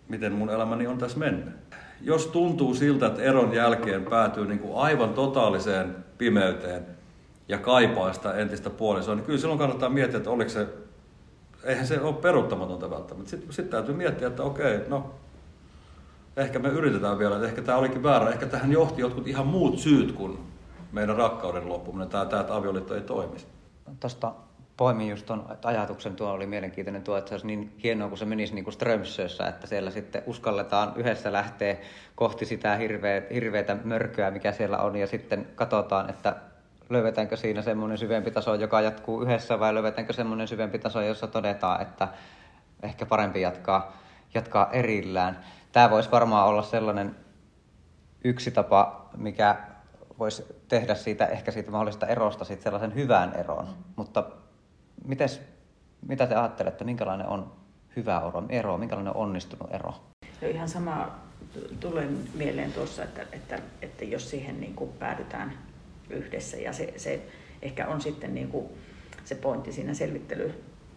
miten 0.08 0.32
mun 0.32 0.50
elämäni 0.50 0.86
on 0.86 0.98
tässä 0.98 1.18
mennyt. 1.18 1.54
Jos 2.00 2.26
tuntuu 2.26 2.74
siltä, 2.74 3.06
että 3.06 3.22
eron 3.22 3.54
jälkeen 3.54 4.04
päätyy 4.04 4.46
niin 4.46 4.58
kuin 4.58 4.76
aivan 4.76 5.14
totaaliseen 5.14 5.96
pimeyteen 6.18 6.86
ja 7.48 7.58
kaipaa 7.58 8.12
sitä 8.12 8.34
entistä 8.34 8.70
puolisoa, 8.70 9.14
niin 9.14 9.24
kyllä 9.24 9.38
silloin 9.38 9.58
kannattaa 9.58 9.88
miettiä, 9.88 10.16
että 10.16 10.30
oliko 10.30 10.50
se, 10.50 10.66
eihän 11.64 11.86
se 11.86 12.00
ole 12.00 12.14
peruuttamatonta 12.14 12.90
välttämättä. 12.90 13.30
Sitten 13.30 13.52
sit 13.52 13.70
täytyy 13.70 13.94
miettiä, 13.94 14.28
että 14.28 14.42
okei, 14.42 14.80
no 14.88 15.14
ehkä 16.36 16.58
me 16.58 16.68
yritetään 16.68 17.18
vielä, 17.18 17.34
että 17.34 17.48
ehkä 17.48 17.62
tämä 17.62 17.78
olikin 17.78 18.02
väärä, 18.02 18.30
ehkä 18.30 18.46
tähän 18.46 18.72
johti 18.72 19.00
jotkut 19.00 19.26
ihan 19.26 19.46
muut 19.46 19.78
syyt 19.78 20.12
kuin 20.12 20.38
meidän 20.92 21.16
rakkauden 21.16 21.68
loppuminen, 21.68 22.08
tämä, 22.08 22.24
tämä 22.26 22.40
että 22.40 22.54
avioliitto 22.54 22.94
ei 22.94 23.00
toimisi. 23.00 23.46
Tuosta 24.00 24.32
poimin 24.76 25.08
just 25.08 25.26
ton 25.26 25.46
ajatuksen, 25.64 26.16
tuo 26.16 26.30
oli 26.30 26.46
mielenkiintoinen 26.46 27.02
tuo, 27.02 27.16
että 27.16 27.28
se 27.28 27.34
olisi 27.34 27.46
niin 27.46 27.76
hienoa, 27.82 28.08
kun 28.08 28.18
se 28.18 28.24
menisi 28.24 28.54
niin 28.54 28.64
kuin 28.64 28.74
Strömsössä, 28.74 29.48
että 29.48 29.66
siellä 29.66 29.90
sitten 29.90 30.22
uskalletaan 30.26 30.92
yhdessä 30.96 31.32
lähteä 31.32 31.76
kohti 32.14 32.44
sitä 32.44 32.76
hirveä, 32.76 33.22
hirveätä 33.34 33.76
mörköä, 33.84 34.30
mikä 34.30 34.52
siellä 34.52 34.78
on, 34.78 34.96
ja 34.96 35.06
sitten 35.06 35.46
katsotaan, 35.54 36.10
että 36.10 36.36
löydetäänkö 36.90 37.36
siinä 37.36 37.62
semmoinen 37.62 37.98
syvempi 37.98 38.30
taso, 38.30 38.54
joka 38.54 38.80
jatkuu 38.80 39.22
yhdessä, 39.22 39.60
vai 39.60 39.74
löydetäänkö 39.74 40.12
semmoinen 40.12 40.48
syvempi 40.48 40.78
taso, 40.78 41.00
jossa 41.00 41.26
todetaan, 41.26 41.82
että 41.82 42.08
ehkä 42.82 43.06
parempi 43.06 43.40
jatkaa, 43.40 43.96
jatkaa 44.34 44.70
erillään. 44.72 45.44
Tämä 45.76 45.90
voisi 45.90 46.10
varmaan 46.10 46.48
olla 46.48 46.62
sellainen 46.62 47.16
yksi 48.24 48.50
tapa, 48.50 49.10
mikä 49.16 49.56
voisi 50.18 50.44
tehdä 50.68 50.94
siitä 50.94 51.26
ehkä 51.26 51.50
siitä 51.50 51.70
mahdollisesta 51.70 52.06
erosta 52.06 52.44
sitten 52.44 52.62
sellaisen 52.62 52.94
hyvän 52.94 53.32
eron. 53.34 53.68
Mutta 53.96 54.24
mites, 55.04 55.40
mitä 56.08 56.26
te 56.26 56.34
ajattelette, 56.34 56.84
minkälainen 56.84 57.26
on 57.26 57.52
hyvä 57.96 58.22
ero, 58.48 58.78
minkälainen 58.78 59.16
on 59.16 59.22
onnistunut 59.22 59.74
ero? 59.74 59.94
No 60.42 60.48
ihan 60.48 60.68
sama 60.68 61.18
tulee 61.80 62.08
mieleen 62.34 62.72
tuossa, 62.72 63.04
että, 63.04 63.26
että, 63.32 63.58
että 63.82 64.04
jos 64.04 64.30
siihen 64.30 64.60
niin 64.60 64.74
kuin 64.74 64.90
päädytään 64.92 65.52
yhdessä 66.10 66.56
ja 66.56 66.72
se, 66.72 66.94
se 66.96 67.28
ehkä 67.62 67.88
on 67.88 68.00
sitten 68.00 68.34
niin 68.34 68.48
kuin 68.48 68.66
se 69.24 69.34
pointti 69.34 69.72
siinä 69.72 69.94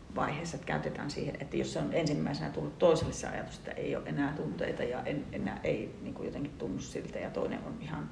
selvittelyvaiheessa, 0.10 0.56
että 0.56 0.68
käytetään 0.68 1.12
siihen, 1.12 1.36
että 1.40 1.58
jos 1.58 1.74
se 1.74 1.80
on 1.80 1.94
ensimmäisenä 1.94 2.50
tullut 2.50 2.80
toiselle 2.80 3.14
se 3.14 3.28
ajatus, 3.28 3.58
että 3.58 3.72
ei 3.72 3.96
ole 3.96 4.10
enää 4.10 4.34
tunteita 4.34 4.84
ja 4.84 5.04
en, 5.04 5.26
enää 5.32 5.60
ei 5.64 5.96
niin 6.02 6.14
kuin 6.14 6.26
jotenkin 6.26 6.52
tunnu 6.58 6.80
siltä 6.80 7.20
ja 7.20 7.30
toinen 7.30 7.60
on 7.66 7.78
ihan 7.82 8.10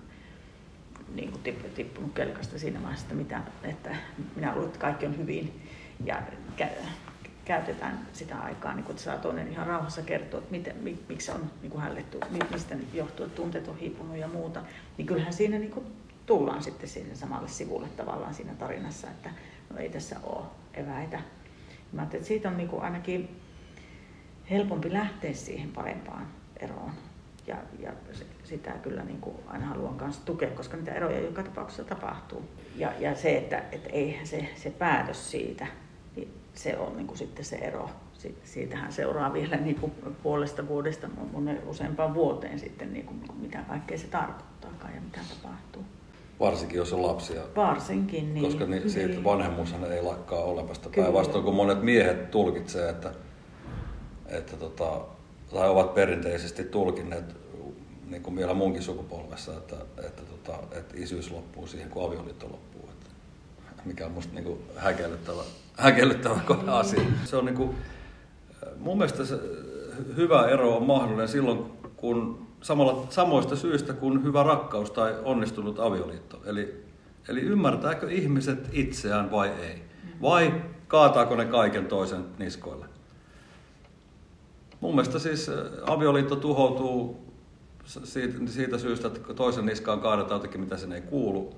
niin 1.16 1.32
kuin 1.32 1.44
tippunut 1.76 2.14
kelkasta 2.14 2.60
siinä 2.60 2.82
vaiheessa, 2.82 3.06
että, 3.06 3.16
mitä, 3.16 3.42
että 3.64 3.96
minä 4.36 4.52
luulen, 4.54 4.68
että 4.68 4.80
kaikki 4.80 5.06
on 5.06 5.18
hyvin 5.18 5.62
ja 6.06 6.22
käytetään 7.46 8.08
sitä 8.14 8.40
aikaa, 8.40 8.74
niin 8.74 8.84
kun 8.84 8.98
saa 8.98 9.18
toinen 9.18 9.52
ihan 9.52 9.68
rauhassa 9.68 10.02
kertoa, 10.02 10.40
että 10.40 10.52
miten, 10.52 10.76
miksi 11.10 11.32
on 11.32 11.52
niin 11.62 11.72
kuin 11.72 11.82
hälletty, 11.82 12.20
mistä 12.52 12.76
johtuu, 12.94 13.26
että 13.26 13.36
tunteet 13.36 13.68
on 13.68 13.78
hiipunut 13.78 14.18
ja 14.18 14.28
muuta, 14.28 14.62
niin 14.98 15.06
kyllähän 15.06 15.34
siinä 15.34 15.60
niin 15.60 15.72
kuin 15.72 15.86
tullaan 16.26 16.64
sitten 16.64 16.90
sinne 16.90 17.16
samalle 17.16 17.48
sivulle 17.48 17.88
tavallaan 17.88 18.34
siinä 18.34 18.54
tarinassa, 18.54 19.08
että 19.08 19.30
no 19.70 19.78
ei 19.78 19.90
tässä 19.90 20.16
ole 20.24 20.46
eväitä. 20.74 21.20
Mä 21.92 22.04
että 22.04 22.24
siitä 22.24 22.50
on 22.50 22.58
niin 22.58 22.70
kuin 22.70 22.84
ainakin 22.84 23.42
helpompi 24.50 24.94
lähteä 24.94 25.34
siihen 25.34 25.72
parempaan 25.72 26.28
eroon. 26.60 26.92
Ja, 27.48 27.56
ja 27.80 27.92
sitä 28.44 28.72
kyllä 28.72 29.04
niin 29.04 29.22
kuin 29.22 29.36
aina 29.48 29.66
haluan 29.66 29.98
kanssa 29.98 30.26
tukea, 30.26 30.50
koska 30.50 30.78
niitä 30.78 30.94
eroja 30.94 31.20
joka 31.20 31.44
tapauksessa 31.44 31.84
tapahtuu. 31.84 32.44
Ja, 32.76 32.92
ja 33.00 33.16
se, 33.16 33.38
että, 33.38 33.64
että 33.72 33.90
eihän 33.90 34.28
se, 34.28 34.50
se 34.56 34.70
päätös 34.70 35.32
siitä, 35.32 35.68
niin 36.16 36.34
se 36.54 36.78
on 36.78 36.98
niin 36.98 37.08
kuin 37.08 37.18
sitten 37.18 37.46
se 37.46 37.56
ero. 37.56 37.90
Siitähän 38.44 38.92
seuraa 38.92 39.34
vielä 39.34 39.56
niin 39.56 39.76
kuin 39.76 39.92
puolesta 40.24 40.68
vuodesta 40.68 41.08
monen 41.34 41.62
useampaan 41.68 42.14
vuoteen 42.14 42.60
sitten, 42.60 42.94
niin 42.94 43.06
kuin, 43.06 43.22
mitä 43.40 43.60
kaikkea 43.68 43.98
se 43.98 44.08
tarkoittaa 44.08 44.92
ja 44.96 45.02
mitä 45.02 45.20
tapahtuu. 45.30 45.86
Varsinkin 46.40 46.78
jos 46.78 46.94
on 46.94 47.02
lapsia. 47.02 47.42
Varsinkin, 47.56 48.34
niin. 48.34 48.46
Koska 48.46 48.66
ni, 48.66 48.90
siitä 48.90 49.08
niin. 49.08 49.24
vanhemmuushan 49.24 49.92
ei 49.92 50.02
lakkaa 50.02 50.40
olemasta. 50.40 50.90
Päinvastoin 50.96 51.44
kun 51.44 51.56
monet 51.56 51.82
miehet 51.84 52.32
tulkitsee, 52.32 52.90
että, 52.90 53.12
että 54.26 54.58
tota, 54.58 55.02
tai 55.54 55.70
ovat 55.70 55.94
perinteisesti 55.94 56.64
tulkinneet 56.64 57.36
niin 58.10 58.24
kuin 58.24 58.36
vielä 58.36 58.54
munkin 58.54 58.82
sukupolvessa, 58.82 59.58
että, 59.58 59.76
että, 60.08 60.22
tota, 60.22 60.58
että 60.72 60.94
isyys 60.98 61.32
loppuu 61.32 61.68
siihen, 61.68 61.90
kun 61.90 62.08
avioliitto 62.08 62.46
loppuu. 62.46 62.90
Että, 62.90 63.10
mikä 63.86 64.06
on 64.06 64.12
musta 64.12 64.34
niin 64.34 64.46
kuin 64.46 64.60
häkellyttävä, 64.76 65.42
häkellyttävä 65.74 66.40
mm. 66.50 66.70
asia. 66.70 67.02
Se 67.26 67.36
on 67.36 67.46
niin 67.46 67.56
kuin, 67.56 67.76
mun 68.78 68.98
mielestä 68.98 69.26
se 69.26 69.40
hyvä 70.16 70.48
ero 70.48 70.78
on 70.78 70.84
mahdollinen 70.84 71.28
silloin, 71.28 71.64
kun 71.98 72.47
samalla, 72.62 73.08
samoista 73.10 73.56
syistä 73.56 73.94
kuin 73.94 74.24
hyvä 74.24 74.44
rakkaus 74.44 74.92
tai 74.92 75.16
onnistunut 75.24 75.80
avioliitto. 75.80 76.42
Eli, 76.46 76.84
eli 77.30 77.42
ymmärtääkö 77.42 78.12
ihmiset 78.12 78.70
itseään 78.72 79.32
vai 79.32 79.50
ei? 79.50 79.84
Vai 80.22 80.62
kaataako 80.88 81.36
ne 81.36 81.46
kaiken 81.46 81.86
toisen 81.86 82.26
niskoille? 82.38 82.86
Mun 84.80 84.96
mielestä 84.96 85.20
siis 85.20 85.52
avioliitto 85.86 86.36
tuhoutuu 86.36 87.28
siitä, 87.86 88.38
siitä 88.46 88.78
syystä, 88.78 89.08
että 89.08 89.34
toisen 89.34 89.66
niskaan 89.66 90.00
kaadetaan 90.00 90.40
jotakin, 90.42 90.62
mitä 90.62 90.78
sen 90.78 90.92
ei 90.92 91.02
kuulu, 91.02 91.56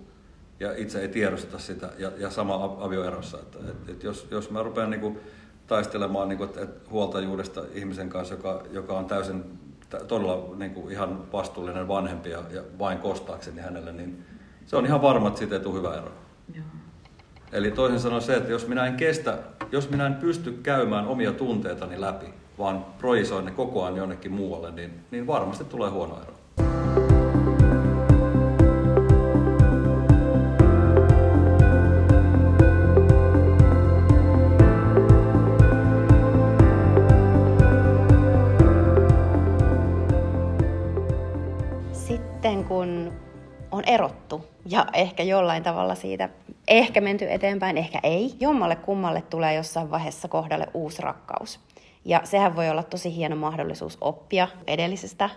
ja 0.60 0.78
itse 0.78 1.02
ei 1.02 1.08
tiedosta 1.08 1.60
sitä, 1.60 1.90
ja, 1.98 2.12
ja 2.18 2.30
sama 2.30 2.78
avioerossa. 2.80 3.38
Että, 3.38 3.60
et, 3.60 3.90
et 3.90 4.04
jos, 4.04 4.28
jos 4.32 4.50
mä 4.50 4.64
rupean 4.64 5.00
kuin, 5.00 5.20
taistelemaan 5.68 6.30
niin 6.30 6.38
kuin, 6.38 6.50
et, 6.58 6.90
huoltajuudesta 6.90 7.64
ihmisen 7.74 8.10
kanssa, 8.10 8.34
joka, 8.34 8.64
joka 8.72 8.98
on 8.98 9.06
täysin 9.06 9.60
todella 9.98 10.56
niin 10.56 10.74
kuin, 10.74 10.92
ihan 10.92 11.32
vastuullinen 11.32 11.88
vanhempi 11.88 12.30
ja, 12.30 12.44
ja 12.52 12.62
vain 12.80 12.98
kostaakseni 12.98 13.62
hänelle, 13.62 13.92
niin 13.92 14.26
se 14.66 14.76
on 14.76 14.86
ihan 14.86 15.02
varma, 15.02 15.28
että 15.28 15.38
siitä 15.38 15.56
ei 15.56 15.62
tule 15.62 15.78
hyvä 15.78 15.94
ero. 15.94 16.12
Joo. 16.54 16.66
Eli 17.52 17.72
toisin 17.72 18.00
sanoen 18.00 18.22
se, 18.22 18.36
että 18.36 18.52
jos 18.52 18.68
minä 18.68 18.86
en 18.86 18.96
kestä, 18.96 19.38
jos 19.72 19.90
minä 19.90 20.06
en 20.06 20.14
pysty 20.14 20.52
käymään 20.64 21.08
omia 21.08 21.32
tunteitani 21.32 22.02
läpi, 22.02 22.26
vaan 22.58 22.86
projisoin 22.98 23.46
ne 23.46 23.52
koko 23.52 23.84
ajan 23.84 23.98
jonnekin 23.98 24.32
muualle, 24.32 24.72
niin, 24.72 25.00
niin 25.12 25.28
varmasti 25.28 25.64
tulee 25.64 25.90
huono 25.90 26.22
ero. 26.22 26.39
On 43.80 43.94
erottu 43.94 44.46
ja 44.66 44.86
ehkä 44.94 45.24
jollain 45.24 45.64
tavalla 45.64 45.96
siitä 45.96 46.30
ehkä 46.68 47.02
menty 47.02 47.32
eteenpäin, 47.32 47.78
ehkä 47.78 48.00
ei. 48.04 48.34
Jommalle 48.40 48.76
kummalle 48.76 49.22
tulee 49.22 49.54
jossain 49.54 49.92
vaiheessa 49.92 50.28
kohdalle 50.28 50.68
uusi 50.74 51.02
rakkaus. 51.02 51.60
Ja 52.06 52.22
sehän 52.24 52.56
voi 52.56 52.70
olla 52.70 52.84
tosi 52.84 53.16
hieno 53.16 53.36
mahdollisuus 53.36 53.98
oppia 54.02 54.48
edellisestä 54.68 55.30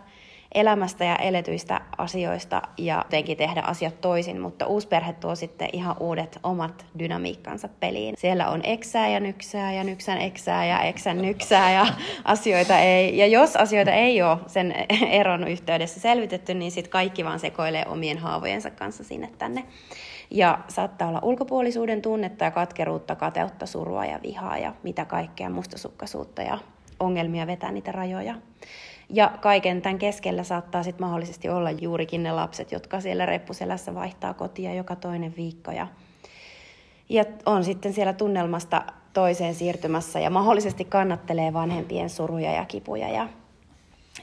elämästä 0.54 1.04
ja 1.04 1.16
eletyistä 1.16 1.80
asioista 1.98 2.62
ja 2.78 3.02
jotenkin 3.04 3.36
tehdä 3.36 3.60
asiat 3.60 4.00
toisin, 4.00 4.40
mutta 4.40 4.66
uusi 4.66 4.88
perhe 4.88 5.12
tuo 5.12 5.34
sitten 5.34 5.68
ihan 5.72 5.96
uudet 6.00 6.38
omat 6.42 6.86
dynamiikkansa 6.98 7.68
peliin. 7.80 8.14
Siellä 8.18 8.48
on 8.48 8.60
eksää 8.64 9.08
ja 9.08 9.20
nyksää 9.20 9.72
ja 9.72 9.84
nyksän 9.84 10.18
eksää 10.18 10.66
ja 10.66 10.80
eksän 10.80 11.22
nyksää 11.22 11.72
ja 11.72 11.86
asioita 12.24 12.78
ei. 12.78 13.18
Ja 13.18 13.26
jos 13.26 13.56
asioita 13.56 13.92
ei 13.92 14.22
ole 14.22 14.38
sen 14.46 14.74
eron 15.10 15.48
yhteydessä 15.48 16.00
selvitetty, 16.00 16.54
niin 16.54 16.70
sitten 16.70 16.92
kaikki 16.92 17.24
vaan 17.24 17.40
sekoilee 17.40 17.84
omien 17.88 18.18
haavojensa 18.18 18.70
kanssa 18.70 19.04
sinne 19.04 19.30
tänne. 19.38 19.64
Ja 20.30 20.58
saattaa 20.68 21.08
olla 21.08 21.20
ulkopuolisuuden 21.22 22.02
tunnetta 22.02 22.44
ja 22.44 22.50
katkeruutta, 22.50 23.16
kateutta, 23.16 23.66
surua 23.66 24.04
ja 24.04 24.20
vihaa 24.22 24.58
ja 24.58 24.74
mitä 24.82 25.04
kaikkea, 25.04 25.50
mustasukkaisuutta 25.50 26.42
ja 26.42 26.58
ongelmia 27.00 27.46
vetää 27.46 27.72
niitä 27.72 27.92
rajoja. 27.92 28.34
Ja 29.12 29.30
kaiken 29.40 29.82
tämän 29.82 29.98
keskellä 29.98 30.44
saattaa 30.44 30.82
sitten 30.82 31.06
mahdollisesti 31.06 31.48
olla 31.48 31.70
juurikin 31.70 32.22
ne 32.22 32.32
lapset, 32.32 32.72
jotka 32.72 33.00
siellä 33.00 33.26
reppuselässä 33.26 33.94
vaihtaa 33.94 34.34
kotia 34.34 34.74
joka 34.74 34.96
toinen 34.96 35.34
viikko. 35.36 35.70
Ja, 35.70 35.86
ja 37.08 37.24
on 37.46 37.64
sitten 37.64 37.92
siellä 37.92 38.12
tunnelmasta 38.12 38.82
toiseen 39.12 39.54
siirtymässä 39.54 40.20
ja 40.20 40.30
mahdollisesti 40.30 40.84
kannattelee 40.84 41.52
vanhempien 41.52 42.10
suruja 42.10 42.52
ja 42.52 42.64
kipuja 42.64 43.08
ja 43.08 43.28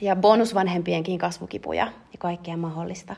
ja 0.01 0.15
bonusvanhempienkin 0.15 1.19
kasvukipuja 1.19 1.85
ja 1.85 2.17
kaikkea 2.19 2.57
mahdollista. 2.57 3.15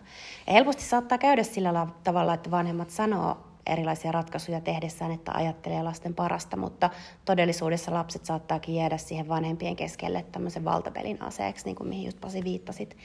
Ja 0.48 0.54
helposti 0.54 0.84
saattaa 0.84 1.18
käydä 1.18 1.44
sillä 1.44 1.88
tavalla, 2.04 2.34
että 2.34 2.52
vanhemmat 2.52 2.90
sanoo 2.90 3.38
erilaisia 3.66 4.12
ratkaisuja 4.12 4.62
tehdessään, 4.62 5.12
että 5.12 5.32
ajattelee 5.32 5.84
lasten 5.84 6.16
parasta, 6.16 6.58
mutta 6.58 6.90
todellisuudessa 7.26 7.94
lapset 7.94 8.26
saattaakin 8.26 8.76
jäädä 8.76 8.98
siihen 8.98 9.28
vanhempien 9.28 9.76
keskelle 9.76 10.26
tämmöisen 10.32 10.66
valtapelin 10.66 11.22
aseeksi, 11.22 11.66
niin 11.66 11.76
kuin 11.76 11.88
mihin 11.88 12.06
just 12.06 12.22
Pasi 12.22 12.44
viittasit. 12.44 12.98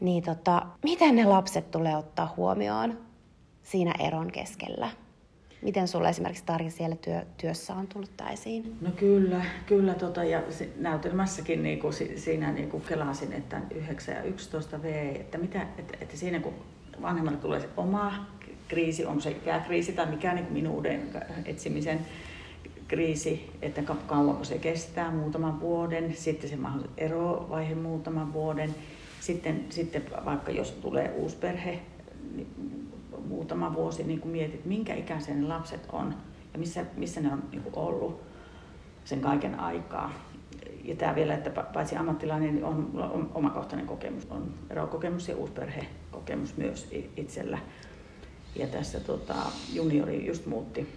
Niin 0.00 0.22
tota, 0.22 0.66
miten 0.82 1.16
ne 1.16 1.24
lapset 1.24 1.70
tulee 1.70 1.96
ottaa 1.96 2.34
huomioon 2.36 2.98
siinä 3.62 3.94
eron 3.98 4.32
keskellä? 4.32 4.90
Miten 5.62 5.88
sulla 5.88 6.08
esimerkiksi 6.08 6.44
Tarja 6.44 6.70
siellä 6.70 6.96
työ, 6.96 7.22
työssä 7.36 7.74
on 7.74 7.86
tullut 7.86 8.16
tämä 8.16 8.30
esiin? 8.30 8.76
No 8.80 8.90
kyllä, 8.90 9.44
kyllä 9.66 9.94
tota, 9.94 10.24
ja 10.24 10.42
näytelmässäkin 10.76 11.62
niin 11.62 11.80
kuin, 11.80 11.92
siinä 12.16 12.52
niin 12.52 12.70
kuin 12.70 12.82
kelasin, 12.82 13.32
että 13.32 13.60
9 13.74 14.14
ja 14.14 14.22
11 14.22 14.82
V, 14.82 15.16
että, 15.20 15.38
mitä, 15.38 15.62
että, 15.78 15.98
että 16.00 16.16
siinä 16.16 16.40
kun 16.40 16.54
vanhemmalle 17.02 17.38
tulee 17.38 17.60
se 17.60 17.68
oma 17.76 18.26
kriisi, 18.68 19.06
on 19.06 19.22
se 19.22 19.30
ikäkriisi 19.30 19.92
tai 19.92 20.06
mikä 20.06 20.34
niin 20.34 20.52
minuuden 20.52 21.02
etsimisen 21.44 22.00
kriisi, 22.88 23.50
että 23.62 23.82
kauanko 24.06 24.44
se 24.44 24.58
kestää, 24.58 25.10
muutaman 25.10 25.60
vuoden, 25.60 26.16
sitten 26.16 26.50
se 26.50 26.56
mahdollinen 26.56 26.94
erovaihe 26.96 27.74
muutaman 27.74 28.32
vuoden, 28.32 28.74
sitten, 29.20 29.64
sitten 29.70 30.02
vaikka 30.24 30.50
jos 30.50 30.72
tulee 30.72 31.14
uusi 31.16 31.36
perhe, 31.36 31.80
niin 32.34 32.48
muutama 33.28 33.74
vuosi 33.74 34.04
niin 34.04 34.20
kun 34.20 34.30
mietit, 34.30 34.64
minkä 34.64 34.94
ikäisiä 34.94 35.34
ne 35.34 35.46
lapset 35.48 35.88
on. 35.92 36.14
ja 36.52 36.58
missä, 36.58 36.84
missä 36.96 37.20
ne 37.20 37.32
on 37.32 37.42
niin 37.50 37.62
ollut 37.72 38.22
sen 39.04 39.20
kaiken 39.20 39.60
aikaa. 39.60 40.12
Ja 40.84 40.96
tämä 40.96 41.14
vielä, 41.14 41.34
että 41.34 41.50
paitsi 41.50 41.96
ammattilainen, 41.96 42.54
niin 42.54 42.64
on, 42.64 42.90
on 42.94 43.30
omakohtainen 43.34 43.86
kokemus, 43.86 44.26
on 44.30 44.54
erokokemus 44.70 45.28
ja 45.28 45.36
uusperhekokemus 45.36 46.56
myös 46.56 46.88
itsellä. 47.16 47.58
Ja 48.56 48.66
tässä 48.66 49.00
tota, 49.00 49.34
juniori 49.72 50.26
just 50.26 50.46
muutti, 50.46 50.88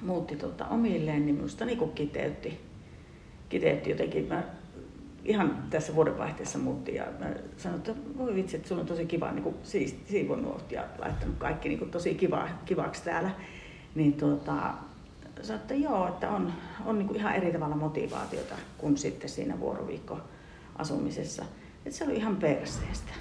muutti 0.00 0.36
tota, 0.36 0.66
omilleen, 0.66 1.26
niin 1.26 1.36
minusta 1.36 1.64
niin 1.64 1.92
kiteytti, 1.94 2.60
kiteytti 3.48 3.90
jotenkin. 3.90 4.28
Mä 4.28 4.44
ihan 5.24 5.64
tässä 5.70 5.94
vuodenvaihteessa 5.94 6.58
muutti 6.58 6.94
ja 6.94 7.04
mä 7.18 7.26
sanoin, 7.56 7.78
että 7.78 7.94
voi 8.18 8.34
vitsi, 8.34 8.56
että 8.56 8.68
sulla 8.68 8.80
on 8.80 8.86
tosi 8.86 9.06
kiva 9.06 9.32
niin 9.32 9.54
siivonnut 10.06 10.72
ja 10.72 10.84
laittanut 10.98 11.36
kaikki 11.38 11.68
niin 11.68 11.90
tosi 11.90 12.14
kiva, 12.14 12.48
kivaksi 12.64 13.04
täällä. 13.04 13.30
Niin 13.94 14.12
tuota, 14.12 14.74
sanoin, 15.42 15.60
että 15.60 15.74
joo, 15.74 16.08
että 16.08 16.30
on, 16.30 16.52
on 16.86 16.98
niin 16.98 17.16
ihan 17.16 17.34
eri 17.34 17.52
tavalla 17.52 17.76
motivaatiota 17.76 18.54
kuin 18.78 18.96
sitten 18.96 19.30
siinä 19.30 19.60
vuoroviikko 19.60 20.18
asumisessa. 20.76 21.44
Että 21.86 21.98
se 21.98 22.04
oli 22.04 22.16
ihan 22.16 22.36
perseestä. 22.36 23.12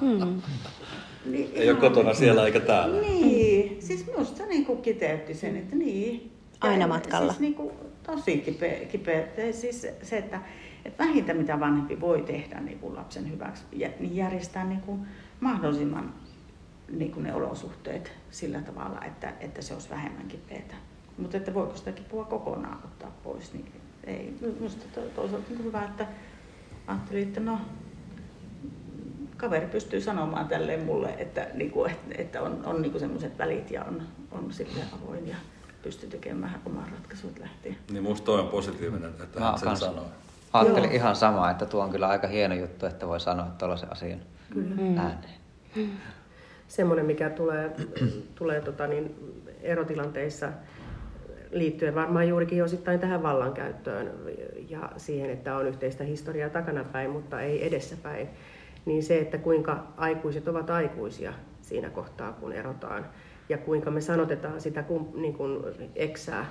Mm. 0.00 0.42
niin, 1.32 1.50
Ei 1.54 1.70
ole 1.70 1.78
kotona 1.78 2.14
siellä 2.14 2.46
eikä 2.46 2.60
täällä. 2.60 3.00
Niin, 3.00 3.82
siis 3.82 4.06
minusta 4.06 4.46
niin 4.46 4.66
kuin 4.66 4.82
kiteytti 4.82 5.34
sen, 5.34 5.56
että 5.56 5.76
niin. 5.76 6.32
Aina 6.60 6.86
matkalla. 6.86 7.32
Siis 7.32 7.40
niin 7.40 7.54
kuin, 7.54 7.70
tosi 8.02 8.38
kipeä, 8.38 8.84
kipeä. 8.84 9.26
Siis 9.52 9.86
se, 10.02 10.18
että, 10.18 10.40
että 10.84 11.04
vähintä 11.04 11.34
mitä 11.34 11.60
vanhempi 11.60 12.00
voi 12.00 12.22
tehdä 12.22 12.60
niin 12.60 12.78
kuin 12.78 12.96
lapsen 12.96 13.30
hyväksi, 13.30 13.62
niin 13.72 14.16
järjestää 14.16 14.64
niin 14.64 14.80
kuin 14.80 15.00
mahdollisimman 15.40 16.14
niin 16.90 17.12
kuin 17.12 17.24
ne 17.24 17.34
olosuhteet 17.34 18.12
sillä 18.30 18.60
tavalla, 18.60 19.04
että, 19.04 19.32
että 19.40 19.62
se 19.62 19.74
olisi 19.74 19.90
vähemmän 19.90 20.28
kipeätä. 20.28 20.74
Mutta 21.18 21.36
että 21.36 21.54
voiko 21.54 21.76
sitä 21.76 21.92
kipua 21.92 22.24
kokonaan 22.24 22.80
ottaa 22.84 23.10
pois, 23.24 23.52
niin 23.52 23.72
ei. 24.04 24.34
Minusta 24.40 24.84
to, 24.94 25.00
toisaalta 25.00 25.50
niin 25.50 25.64
hyvä, 25.64 25.84
että 25.84 26.06
ajattelin, 26.86 27.22
että 27.22 27.40
no, 27.40 27.58
kaveri 29.40 29.66
pystyy 29.66 30.00
sanomaan 30.00 30.48
tälleen 30.48 30.84
mulle, 30.84 31.14
että, 31.18 31.46
niin 31.54 31.70
kuin, 31.70 31.92
että 32.18 32.42
on, 32.42 32.60
on 32.64 32.82
niin 32.82 33.00
semmoiset 33.00 33.38
välit 33.38 33.70
ja 33.70 33.84
on, 33.84 34.02
on 34.30 34.52
sitten 34.52 34.82
avoin 34.92 35.28
ja 35.28 35.36
pystyy 35.82 36.08
tekemään 36.08 36.60
oman 36.66 36.88
ratkaisut 36.92 37.38
lähtien. 37.38 37.76
Niin 37.90 38.02
musta 38.02 38.24
toi 38.24 38.40
on 38.40 38.48
positiivinen, 38.48 39.10
että 39.22 39.40
hän 39.40 39.58
sen 39.58 39.76
sanoo. 39.76 40.06
Ajattelin 40.52 40.90
Joo. 40.90 40.96
ihan 40.96 41.16
samaa, 41.16 41.50
että 41.50 41.66
tuo 41.66 41.84
on 41.84 41.90
kyllä 41.90 42.08
aika 42.08 42.26
hieno 42.26 42.54
juttu, 42.54 42.86
että 42.86 43.08
voi 43.08 43.20
sanoa 43.20 43.46
tuollaisen 43.58 43.92
asian 43.92 44.20
kyllä. 44.52 45.02
ääneen. 45.02 45.40
Semmoinen, 46.68 47.06
mikä 47.06 47.30
tulee, 47.30 47.70
tulee 48.34 48.60
tota 48.60 48.86
niin, 48.86 49.14
erotilanteissa 49.62 50.48
liittyen 51.50 51.94
varmaan 51.94 52.28
juurikin 52.28 52.64
osittain 52.64 53.00
tähän 53.00 53.22
vallankäyttöön 53.22 54.10
ja 54.68 54.90
siihen, 54.96 55.30
että 55.30 55.56
on 55.56 55.66
yhteistä 55.68 56.04
historiaa 56.04 56.50
takanapäin, 56.50 57.10
mutta 57.10 57.40
ei 57.40 57.66
edessäpäin, 57.66 58.28
niin 58.86 59.02
se, 59.02 59.18
että 59.18 59.38
kuinka 59.38 59.86
aikuiset 59.96 60.48
ovat 60.48 60.70
aikuisia 60.70 61.32
siinä 61.62 61.90
kohtaa, 61.90 62.32
kun 62.32 62.52
erotaan, 62.52 63.06
ja 63.48 63.58
kuinka 63.58 63.90
me 63.90 64.00
sanotetaan 64.00 64.60
sitä 64.60 64.84
niin 65.14 65.34
kuin 65.34 65.64
eksää 65.96 66.46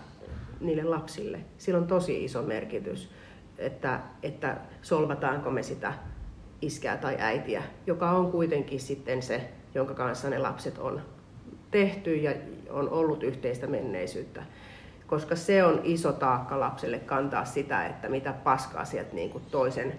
niille 0.60 0.84
lapsille, 0.84 1.40
sillä 1.58 1.80
on 1.80 1.88
tosi 1.88 2.26
iso 2.26 2.42
merkitys, 2.42 3.10
että, 3.58 4.00
että 4.24 4.58
solvataanko 4.82 5.52
me 5.52 5.64
sitä 5.64 5.94
iskää 6.62 6.98
tai 6.98 7.16
äitiä, 7.20 7.64
joka 7.88 8.12
on 8.12 8.32
kuitenkin 8.32 8.80
sitten 8.80 9.22
se, 9.22 9.50
jonka 9.76 9.94
kanssa 9.94 10.30
ne 10.30 10.38
lapset 10.38 10.78
on 10.78 11.02
tehty 11.72 12.16
ja 12.16 12.34
on 12.70 12.90
ollut 12.90 13.24
yhteistä 13.24 13.68
menneisyyttä. 13.68 14.44
Koska 15.08 15.36
se 15.36 15.64
on 15.64 15.82
iso 15.84 16.12
taakka 16.12 16.60
lapselle 16.60 17.00
kantaa 17.00 17.46
sitä, 17.46 17.86
että 17.86 18.10
mitä 18.10 18.34
paskaa 18.34 18.86
sieltä 18.86 19.16
niin 19.16 19.30
kuin 19.30 19.44
toisen, 19.52 19.94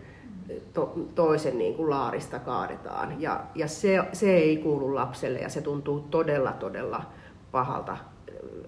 to, 0.73 0.95
toisen 1.15 1.59
niin 1.59 1.75
kuin 1.75 1.91
laarista 1.91 2.39
kaadetaan. 2.39 3.21
Ja, 3.21 3.41
ja 3.55 3.69
se, 3.69 3.99
se 4.13 4.37
ei 4.37 4.57
kuulu 4.57 4.95
lapselle 4.95 5.39
ja 5.39 5.49
se 5.49 5.61
tuntuu 5.61 6.01
todella, 6.01 6.53
todella 6.53 7.03
pahalta, 7.53 7.97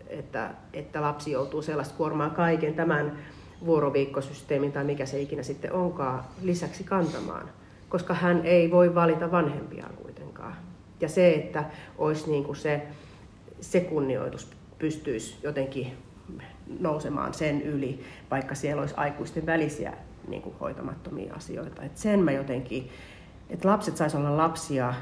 että, 0.09 0.51
että 0.73 1.03
lapsi 1.03 1.31
joutuu 1.33 1.63
sellaista 1.63 1.95
kuormaa 1.97 2.31
kaiken 2.31 2.75
tämän 2.75 3.19
vuoroviikkosysteemin 3.67 4.73
tai 4.73 4.85
mikä 4.85 5.07
se 5.07 5.21
ikinä 5.21 5.43
sitten 5.43 5.73
onkaan 5.73 6.25
lisäksi 6.43 6.85
kantamaan, 6.85 7.49
koska 7.89 8.15
hän 8.15 8.47
ei 8.47 8.71
voi 8.71 8.95
valita 8.95 9.31
vanhempiaan 9.31 9.95
kuitenkaan. 9.95 10.57
Ja 11.01 11.09
se, 11.09 11.33
että 11.35 11.65
olisi 11.99 12.31
niin 12.31 12.45
kuin 12.45 12.57
se, 12.57 12.87
se 13.61 13.81
kunnioitus 13.81 14.51
pystyisi 14.79 15.37
jotenkin 15.43 15.97
nousemaan 16.81 17.35
sen 17.35 17.63
yli, 17.63 18.05
vaikka 18.31 18.55
siellä 18.55 18.81
olisi 18.81 18.95
aikuisten 18.97 19.47
välisiä 19.47 19.93
niin 20.29 20.43
kuin 20.43 20.57
hoitamattomia 20.61 21.35
asioita. 21.35 21.83
Et 21.83 21.97
sen 21.97 22.21
mä 22.21 22.33
jotenkin, 22.33 22.91
että 23.51 23.69
lapset 23.69 23.97
saisi 23.97 24.17
olla 24.17 24.37
lapsia 24.37 24.95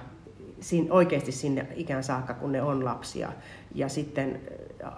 siinä, 0.61 0.95
oikeasti 0.95 1.33
sinne 1.33 1.67
ikään 1.75 2.05
saakka, 2.05 2.35
kun 2.35 2.53
ne 2.53 2.63
on 2.63 2.85
lapsia, 2.85 3.33
ja 3.75 3.89
sitten 3.89 4.41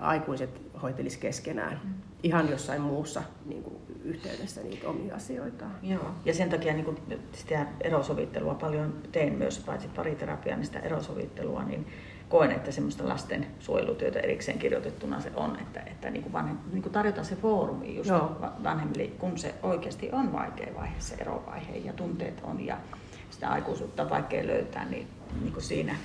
aikuiset 0.00 0.62
hoitelis 0.82 1.16
keskenään 1.16 1.80
ihan 2.22 2.50
jossain 2.50 2.80
muussa 2.80 3.22
niin 3.46 3.62
kuin, 3.62 3.76
yhteydessä 4.04 4.62
niitä 4.62 4.88
omia 4.88 5.14
asioita. 5.14 5.64
Joo, 5.82 6.10
ja 6.24 6.34
sen 6.34 6.50
takia 6.50 6.72
niin 6.72 6.84
kuin, 6.84 6.96
sitä 7.32 7.66
erosovittelua 7.80 8.54
paljon 8.54 8.94
teen 9.12 9.32
myös, 9.32 9.58
paitsi 9.58 9.88
pariterapiaa, 9.88 10.56
niin 10.56 10.66
sitä 10.66 10.78
erosovittelua, 10.78 11.62
niin 11.64 11.86
koen, 12.32 12.50
että 12.50 12.72
semmoista 12.72 13.08
lasten 13.08 13.46
suojelutyötä 13.60 14.20
erikseen 14.20 14.58
kirjoitettuna 14.58 15.20
se 15.20 15.30
on, 15.36 15.58
että, 15.60 15.80
että 15.80 16.10
niin 16.10 16.22
kuin 16.22 16.32
vanhem, 16.32 16.58
niin 16.72 16.82
kuin 16.82 16.92
tarjota 16.92 17.24
se 17.24 17.36
foorumi 17.36 17.96
just 17.96 18.10
Joo. 18.10 18.36
vanhemmille, 18.64 19.06
kun 19.06 19.38
se 19.38 19.54
oikeasti 19.62 20.08
on 20.12 20.32
vaikea 20.32 20.74
vaihe, 20.74 20.94
se 20.98 21.14
erovaihe 21.14 21.76
ja 21.76 21.92
tunteet 21.92 22.40
on 22.42 22.66
ja 22.66 22.76
sitä 23.30 23.50
aikuisuutta 23.50 24.10
vaikea 24.10 24.46
löytää, 24.46 24.84
niin, 24.84 25.06
niin 25.40 25.52
kuin 25.52 25.62
siinä 25.62 25.96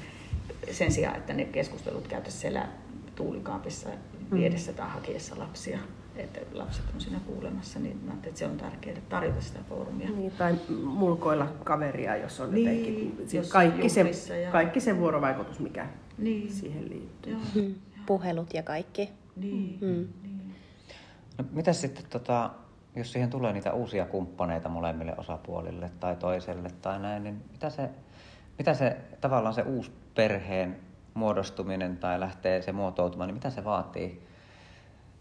sen 0.71 0.91
sijaan, 0.91 1.15
että 1.15 1.33
ne 1.33 1.45
keskustelut 1.45 2.07
käytäisiin 2.07 2.41
siellä 2.41 2.67
tuulikaapissa 3.15 3.89
mm. 3.89 4.37
viedessä 4.37 4.73
tai 4.73 4.89
hakiessa 4.89 5.39
lapsia 5.39 5.79
että 6.19 6.39
lapset 6.51 6.85
on 6.95 7.01
siinä 7.01 7.19
kuulemassa, 7.25 7.79
niin 7.79 7.99
mä 8.05 8.13
että 8.13 8.39
se 8.39 8.45
on 8.45 8.57
tärkeää 8.57 8.97
tarjota 9.09 9.41
sitä 9.41 9.59
foorumia. 9.69 10.09
Niin, 10.09 10.31
tai 10.31 10.55
mulkoilla 10.83 11.47
kaveria, 11.63 12.15
jos 12.15 12.39
on 12.39 12.53
niin, 12.53 12.65
jotenkin, 12.65 13.27
jos 13.33 13.49
kaikki, 13.49 13.89
se, 13.89 14.41
ja... 14.41 14.51
kaikki 14.51 14.79
se 14.79 14.97
vuorovaikutus, 14.97 15.59
mikä 15.59 15.87
niin. 16.17 16.51
siihen 16.51 16.89
liittyy. 16.89 17.33
Joo. 17.33 17.41
Mm. 17.55 17.75
Puhelut 18.05 18.53
ja 18.53 18.63
kaikki. 18.63 19.09
Niin. 19.35 19.77
Mm. 19.81 20.07
niin. 20.23 20.55
No, 21.37 21.45
mitä 21.51 21.73
sitten, 21.73 22.05
tota, 22.09 22.49
jos 22.95 23.11
siihen 23.11 23.29
tulee 23.29 23.53
niitä 23.53 23.73
uusia 23.73 24.05
kumppaneita 24.05 24.69
molemmille 24.69 25.13
osapuolille 25.17 25.91
tai 25.99 26.15
toiselle 26.15 26.69
tai 26.81 26.99
näin, 26.99 27.23
niin 27.23 27.43
mitä 27.51 27.69
se, 27.69 27.89
mitä 28.57 28.73
se 28.73 28.97
tavallaan 29.21 29.53
se 29.53 29.61
uusi 29.61 29.91
perheen 30.15 30.77
muodostuminen 31.13 31.97
tai 31.97 32.19
lähtee 32.19 32.61
se 32.61 32.71
muotoutumaan, 32.71 33.27
niin 33.27 33.35
mitä 33.35 33.49
se 33.49 33.63
vaatii? 33.63 34.26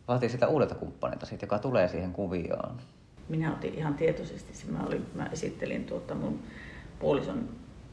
Vaatii 0.09 0.29
sitä 0.29 0.49
uudelta 0.49 0.75
kumppanilta, 0.75 1.27
siitä, 1.27 1.45
joka 1.45 1.59
tulee 1.59 1.89
siihen 1.89 2.13
kuvioon. 2.13 2.77
Minä 3.29 3.53
otin 3.53 3.75
ihan 3.75 3.95
tietoisesti, 3.95 4.73
mä, 4.73 4.79
olin, 4.87 5.07
mä 5.15 5.27
esittelin 5.33 5.85
tuota 5.85 6.15
mun 6.15 6.39
puolison 6.99 7.49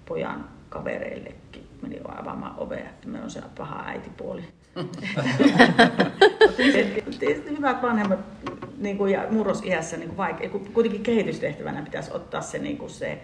pojan 0.06 0.50
kavereillekin 0.70 1.68
meni 1.82 2.00
avaamaan 2.20 2.54
ovea, 2.58 2.90
että 2.90 3.08
me 3.08 3.22
on 3.22 3.30
se 3.30 3.42
paha 3.58 3.84
äitipuoli. 3.86 4.42
Hyvät 7.58 7.82
vanhemmat 7.82 8.20
niin 8.78 8.98
kuin, 8.98 9.14
ja 9.14 9.28
murrosiässä 9.32 9.98
niin 9.98 10.18
vaikea, 10.18 10.50
kuitenkin 10.50 11.04
kehitystehtävänä 11.04 11.82
pitäisi 11.82 12.12
ottaa 12.14 12.42
se, 12.42 12.58
niin 12.60 12.78
kuin 12.78 12.90
se 12.90 13.22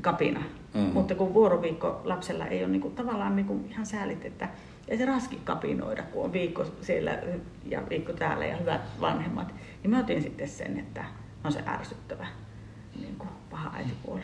kapina. 0.00 0.40
Mm-hmm. 0.40 0.92
Mutta 0.92 1.14
kun 1.14 1.34
vuoroviikko 1.34 2.00
lapsella 2.04 2.46
ei 2.46 2.64
ole 2.64 2.72
niin 2.72 2.82
kuin, 2.82 2.94
tavallaan 2.94 3.36
niin 3.36 3.46
kuin, 3.46 3.66
ihan 3.70 3.86
säälit, 3.86 4.24
että 4.24 4.48
ei 4.88 4.98
se 4.98 5.04
raski 5.04 5.40
kapinoida, 5.44 6.02
kun 6.02 6.24
on 6.24 6.32
viikko 6.32 6.66
siellä 6.80 7.18
ja 7.64 7.82
viikko 7.90 8.12
täällä 8.12 8.46
ja 8.46 8.56
hyvät 8.56 8.80
vanhemmat. 9.00 9.54
Niin 9.82 9.90
mä 9.90 10.00
otin 10.00 10.22
sitten 10.22 10.48
sen, 10.48 10.78
että 10.78 11.04
on 11.44 11.52
se 11.52 11.62
ärsyttävä 11.66 12.26
niin 13.00 13.16
kuin, 13.16 13.30
paha 13.50 13.70
äitipuoli. 13.76 14.22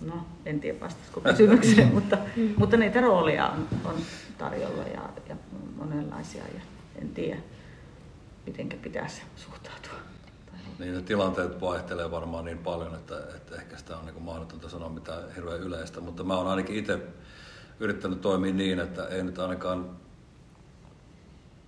No, 0.00 0.26
en 0.46 0.60
tiedä 0.60 0.80
vastaisiko 0.80 1.20
kysymykseen, 1.20 1.94
mutta, 1.94 2.18
mm. 2.36 2.54
mutta 2.56 2.76
niitä 2.76 3.00
rooleja 3.00 3.46
on, 3.46 3.68
on 3.84 3.94
tarjolla 4.38 4.82
ja, 4.82 5.02
ja 5.28 5.36
monenlaisia 5.76 6.44
ja 6.54 6.60
en 7.02 7.08
tiedä, 7.08 7.40
miten 8.46 8.68
pitäisi 8.68 9.22
suhtautua. 9.36 9.98
Niin 10.78 10.94
ne 10.94 11.02
tilanteet 11.02 11.60
vaihtelee 11.60 12.10
varmaan 12.10 12.44
niin 12.44 12.58
paljon, 12.58 12.94
että, 12.94 13.18
että 13.36 13.56
ehkä 13.56 13.76
sitä 13.76 13.96
on 13.96 14.06
niin 14.06 14.22
mahdotonta 14.22 14.68
sanoa 14.68 14.88
mitään 14.88 15.34
hirveän 15.34 15.60
yleistä, 15.60 16.00
mutta 16.00 16.24
mä 16.24 16.36
oon 16.36 16.46
ainakin 16.46 16.76
itse 16.76 17.00
yrittänyt 17.80 18.20
toimia 18.20 18.52
niin, 18.52 18.80
että 18.80 19.06
ei 19.06 19.22
nyt 19.22 19.38
ainakaan 19.38 19.90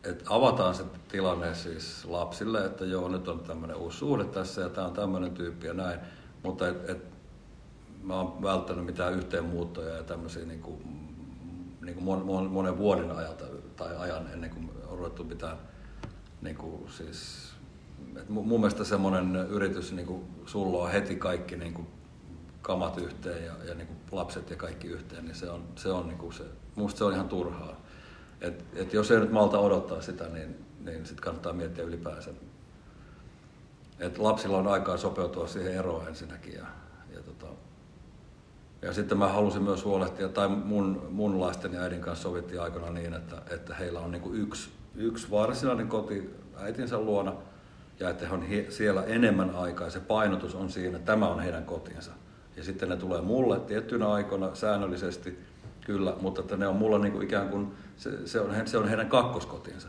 että 0.07 0.25
avataan 0.29 0.75
se 0.75 0.85
tilanne 1.09 1.55
siis 1.55 2.05
lapsille, 2.05 2.65
että 2.65 2.85
joo, 2.85 3.09
nyt 3.09 3.29
on 3.29 3.41
tämmöinen 3.41 3.77
uusi 3.77 3.99
suhde 3.99 4.25
tässä 4.25 4.61
ja 4.61 4.69
tämä 4.69 4.87
on 4.87 4.93
tämmöinen 4.93 5.31
tyyppi 5.31 5.67
ja 5.67 5.75
näin, 5.75 6.01
mutta 6.43 6.69
et, 6.69 6.91
et 6.91 7.05
mä 8.03 8.15
oon 8.15 8.43
välttänyt 8.43 8.85
mitään 8.85 9.15
yhteenmuuttoja 9.15 9.97
ja 9.97 10.03
tämmöisiä 10.03 10.45
niin 10.45 10.61
kuin, 10.61 10.79
niin 11.81 11.95
kuin 11.95 12.05
mon, 12.05 12.27
mon, 12.27 12.51
monen 12.51 12.79
vuoden 12.79 13.11
ajalta 13.11 13.45
tai 13.77 13.97
ajan 13.97 14.29
ennen 14.33 14.51
kuin 14.51 14.71
on 14.87 14.99
ruvettu 14.99 15.25
pitää 15.25 15.57
niin 16.43 16.57
kuin, 16.57 16.91
siis, 16.91 17.51
et 18.17 18.29
mun, 18.29 18.61
mielestä 18.61 18.85
semmoinen 18.85 19.37
yritys, 19.37 19.93
niin 19.93 20.07
kuin, 20.07 20.25
sulla 20.47 20.79
on 20.79 20.93
heti 20.93 21.17
kaikki 21.17 21.57
niin 21.57 21.75
kuin, 21.75 21.87
kamat 22.67 22.99
yhteen 22.99 23.45
ja, 23.45 23.53
ja 23.69 23.75
niin 23.75 23.87
kuin 23.87 23.99
lapset 24.13 24.51
ja 24.51 24.57
kaikki 24.57 24.89
yhteen, 24.89 25.25
niin 25.25 25.35
se 25.35 25.51
on, 25.51 25.65
se 25.77 25.89
on 25.89 26.09
niin 26.09 26.19
kuin 26.19 26.33
se, 26.33 26.45
musta 26.75 26.99
se 26.99 27.05
on 27.05 27.13
ihan 27.13 27.29
turhaa. 27.29 27.81
Et, 28.41 28.65
et 28.75 28.93
jos 28.93 29.11
ei 29.11 29.21
nyt 29.21 29.33
malta 29.33 29.59
odottaa 29.59 30.01
sitä, 30.01 30.29
niin, 30.29 30.65
niin 30.85 31.07
sitten 31.07 31.25
kannattaa 31.25 31.53
miettiä 31.53 31.85
ylipäänsä. 31.85 32.31
Et 33.99 34.19
lapsilla 34.19 34.59
on 34.59 34.67
aikaa 34.67 34.97
sopeutua 34.97 35.47
siihen 35.47 35.75
eroon 35.75 36.09
ensinnäkin. 36.09 36.55
Ja, 36.55 36.67
ja, 37.15 37.23
tota, 37.23 37.47
ja 38.83 38.93
sitten 38.93 39.19
mä 39.19 39.29
halusin 39.29 39.63
myös 39.63 39.85
huolehtia, 39.85 40.29
tai 40.29 40.49
mun, 40.49 41.09
mun 41.11 41.41
lasten 41.41 41.73
ja 41.73 41.81
äidin 41.81 42.01
kanssa 42.01 42.23
sovittiin 42.23 42.61
aikana 42.61 42.91
niin, 42.91 43.15
että, 43.15 43.43
että 43.51 43.75
heillä 43.75 44.01
on 44.01 44.11
niinku 44.11 44.33
yksi, 44.33 44.71
yksi 44.95 45.31
varsinainen 45.31 45.89
koti 45.89 46.31
äitinsä 46.57 46.99
luona, 46.99 47.33
ja 48.01 48.11
että 48.11 48.29
he 48.29 48.35
on 48.35 48.45
siellä 48.69 49.05
enemmän 49.05 49.51
aikaa. 49.51 49.91
Se 49.91 50.01
painotus 50.01 50.55
on 50.55 50.71
siinä, 50.71 50.97
että 50.97 51.13
tämä 51.13 51.29
on 51.29 51.41
heidän 51.41 51.65
kotinsa. 51.65 52.13
Ja 52.57 52.65
sitten 52.65 52.89
ne 52.89 52.97
tulee 52.97 53.21
mulle 53.21 53.61
tiettynä 53.61 54.09
aikoina 54.09 54.55
säännöllisesti, 54.55 55.39
kyllä, 55.87 56.15
mutta 56.21 56.41
että 56.41 56.57
ne 56.57 56.67
on 56.67 56.77
mulla 56.77 56.99
niin 56.99 57.13
kuin 57.13 57.25
ikään 57.25 57.49
kuin, 57.49 57.73
se, 57.97 58.27
se, 58.29 58.41
on, 58.41 58.55
se 58.65 58.79
on 58.79 58.89
heidän 58.89 59.09
kakkoskotinsa. 59.09 59.89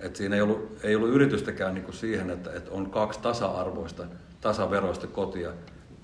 Et 0.00 0.16
siinä 0.16 0.36
ei 0.36 0.42
ollut, 0.42 0.78
ei 0.82 0.96
ollut 0.96 1.10
yritystäkään 1.10 1.74
niin 1.74 1.84
kuin 1.84 1.94
siihen, 1.94 2.30
että, 2.30 2.52
että 2.52 2.70
on 2.70 2.90
kaksi 2.90 3.20
tasa-arvoista, 3.20 4.04
tasaveroista 4.40 5.06
kotia, 5.06 5.52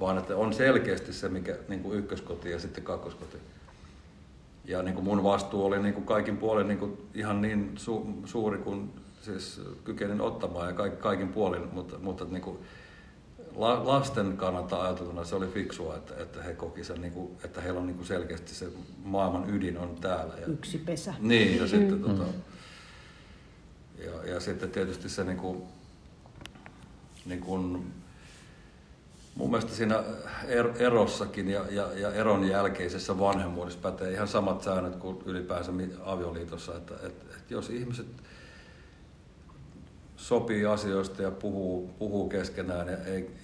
vaan 0.00 0.18
että 0.18 0.36
on 0.36 0.52
selkeästi 0.52 1.12
se, 1.12 1.28
mikä 1.28 1.56
niin 1.68 1.82
kuin 1.82 1.98
ykköskoti 1.98 2.50
ja 2.50 2.58
sitten 2.58 2.84
kakkoskoti. 2.84 3.36
Ja 4.64 4.82
niin 4.82 4.94
kuin 4.94 5.04
mun 5.04 5.22
vastuu 5.22 5.66
oli 5.66 5.82
niin 5.82 5.94
kuin 5.94 6.06
kaikin 6.06 6.36
puolin 6.36 6.68
niin 6.68 6.78
kuin 6.78 6.98
ihan 7.14 7.42
niin 7.42 7.72
su, 7.76 8.06
suuri 8.24 8.58
kuin 8.58 8.90
siis 9.22 9.60
kykenin 9.84 10.20
ottamaan 10.20 10.66
ja 10.66 10.72
kaikin, 10.72 10.98
kaikin 10.98 11.28
puolin, 11.28 11.68
mutta, 11.72 11.98
mutta 11.98 12.24
niin 12.24 12.42
kuin, 12.42 12.58
lasten 13.56 14.36
kannalta 14.36 14.82
ajateltuna 14.82 15.24
se 15.24 15.34
oli 15.34 15.46
fiksua, 15.46 15.96
että, 15.96 16.14
että 16.22 16.42
he 16.42 16.54
koki 16.54 16.84
sen, 16.84 17.00
niin 17.00 17.12
kuin, 17.12 17.36
että 17.44 17.60
heillä 17.60 17.80
on 17.80 17.86
niin 17.86 17.96
kuin 17.96 18.06
selkeästi 18.06 18.54
se 18.54 18.68
maailman 19.04 19.50
ydin 19.50 19.78
on 19.78 19.96
täällä. 20.00 20.34
Ja, 20.40 20.46
Yksi 20.46 20.78
pesä. 20.78 21.14
Niin, 21.18 21.58
ja 21.58 21.66
sitten, 21.66 21.98
mm. 21.98 22.02
tota, 22.02 22.24
ja, 24.04 24.32
ja 24.32 24.40
sitten 24.40 24.70
tietysti 24.70 25.08
se 25.08 25.24
niin 25.24 25.36
kuin, 25.36 25.62
niin 27.26 27.40
kuin, 27.40 27.92
mun 29.34 29.50
mielestä 29.50 29.74
siinä 29.74 30.04
er, 30.48 30.68
erossakin 30.78 31.48
ja, 31.48 31.64
ja, 31.70 31.88
ja 31.98 32.12
eron 32.12 32.48
jälkeisessä 32.48 33.18
vanhemmuudessa 33.18 33.78
pätee 33.82 34.12
ihan 34.12 34.28
samat 34.28 34.62
säännöt 34.62 34.96
kuin 34.96 35.22
ylipäänsä 35.26 35.72
avioliitossa, 36.04 36.76
että, 36.76 36.94
että, 36.94 37.36
että 37.36 37.54
jos 37.54 37.70
ihmiset 37.70 38.06
sopii 40.22 40.66
asioista 40.66 41.22
ja 41.22 41.30
puhuu, 41.30 41.90
puhuu 41.98 42.28
keskenään 42.28 42.88
ja, 42.88 42.96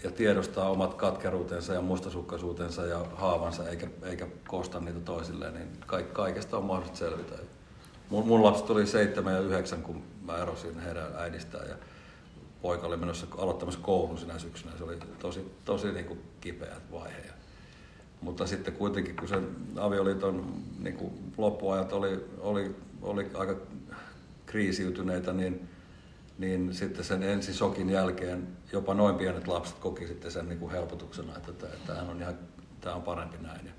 ja 0.04 0.10
tiedostaa 0.10 0.70
omat 0.70 0.94
katkeruutensa 0.94 1.72
ja 1.72 1.80
mustasukkaisuutensa 1.80 2.86
ja 2.86 3.04
haavansa 3.14 3.68
eikä, 3.68 3.86
eikä 4.02 4.26
kosta 4.48 4.80
niitä 4.80 5.00
toisilleen, 5.00 5.54
niin 5.54 5.68
kaikesta 6.12 6.56
on 6.56 6.64
mahdollista 6.64 6.98
selvitä. 6.98 7.34
Mun, 8.10 8.26
mun 8.26 8.44
lapset 8.44 8.70
oli 8.70 8.86
seitsemän 8.86 9.34
ja 9.34 9.40
yhdeksän, 9.40 9.82
kun 9.82 10.02
mä 10.26 10.36
erosin 10.36 10.80
heidän 10.80 11.06
äidistään 11.16 11.68
ja 11.68 11.74
poika 12.62 12.86
oli 12.86 12.96
menossa 12.96 13.26
aloittamassa 13.38 13.80
koulun 13.80 14.18
sinä 14.18 14.38
syksynä. 14.38 14.72
Se 14.78 14.84
oli 14.84 14.98
tosi, 15.18 15.52
tosi 15.64 15.92
niin 15.92 16.06
kuin 16.06 16.20
kipeä 16.40 16.76
vaihe. 16.92 17.22
Mutta 18.20 18.46
sitten 18.46 18.74
kuitenkin, 18.74 19.16
kun 19.16 19.28
sen 19.28 19.46
avioliiton 19.76 20.54
niin 20.78 20.96
kuin 20.96 21.32
loppuajat 21.36 21.92
oli, 21.92 22.24
oli, 22.40 22.76
oli 23.02 23.30
aika 23.34 23.56
kriisiytyneitä, 24.46 25.32
niin 25.32 25.68
niin 26.38 26.74
sitten 26.74 27.04
sen 27.04 27.22
ensisokin 27.22 27.90
jälkeen 27.90 28.48
jopa 28.72 28.94
noin 28.94 29.14
pienet 29.14 29.48
lapset 29.48 29.78
koki 29.78 30.06
sitten 30.06 30.30
sen 30.30 30.48
niin 30.48 30.58
kuin 30.58 30.72
helpotuksena, 30.72 31.36
että 31.36 31.66
tämähän 31.86 32.10
on 32.10 32.20
ihan, 32.20 32.38
tämä 32.80 32.96
on 32.96 33.02
parempi 33.02 33.36
näin. 33.40 33.66
Ja, 33.66 33.72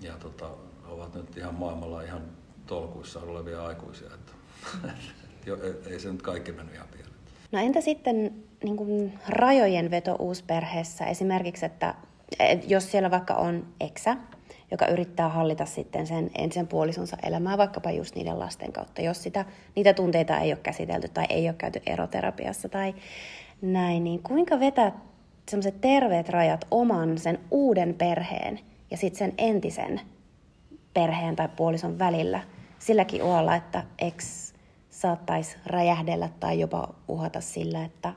ja 0.00 0.14
tota, 0.16 0.50
ovat 0.88 1.14
nyt 1.14 1.36
ihan 1.36 1.54
maailmalla 1.54 2.02
ihan 2.02 2.22
tolkuissa 2.66 3.20
olevia 3.20 3.64
aikuisia, 3.66 4.08
että 4.14 4.32
ei 5.90 6.00
se 6.00 6.12
nyt 6.12 6.22
kaikki 6.22 6.52
mennyt 6.52 6.74
ihan 6.74 6.88
pieleen. 6.88 7.14
No 7.52 7.58
entä 7.58 7.80
sitten 7.80 8.44
niin 8.64 8.76
kuin 8.76 9.18
rajojen 9.28 9.90
veto 9.90 10.16
uusperheessä 10.18 11.06
esimerkiksi, 11.06 11.66
että 11.66 11.94
jos 12.66 12.90
siellä 12.90 13.10
vaikka 13.10 13.34
on 13.34 13.66
eksä, 13.80 14.16
joka 14.70 14.86
yrittää 14.86 15.28
hallita 15.28 15.66
sitten 15.66 16.06
sen 16.06 16.30
ensin 16.38 16.66
puolisonsa 16.66 17.16
elämää 17.22 17.58
vaikkapa 17.58 17.90
just 17.90 18.14
niiden 18.14 18.38
lasten 18.38 18.72
kautta, 18.72 19.02
jos 19.02 19.22
sitä, 19.22 19.44
niitä 19.76 19.94
tunteita 19.94 20.38
ei 20.38 20.52
ole 20.52 20.60
käsitelty 20.62 21.08
tai 21.08 21.26
ei 21.28 21.48
ole 21.48 21.54
käyty 21.58 21.82
eroterapiassa 21.86 22.68
tai 22.68 22.94
näin, 23.62 24.04
niin 24.04 24.22
kuinka 24.22 24.60
vetää 24.60 24.92
semmoiset 25.48 25.80
terveet 25.80 26.28
rajat 26.28 26.66
oman 26.70 27.18
sen 27.18 27.38
uuden 27.50 27.94
perheen 27.94 28.60
ja 28.90 28.96
sitten 28.96 29.18
sen 29.18 29.34
entisen 29.38 30.00
perheen 30.94 31.36
tai 31.36 31.48
puolison 31.56 31.98
välillä 31.98 32.40
silläkin 32.78 33.22
uhalla, 33.22 33.56
että 33.56 33.84
ex 33.98 34.48
saattaisi 34.90 35.56
räjähdellä 35.66 36.28
tai 36.40 36.60
jopa 36.60 36.94
uhata 37.08 37.40
sillä, 37.40 37.84
että 37.84 38.12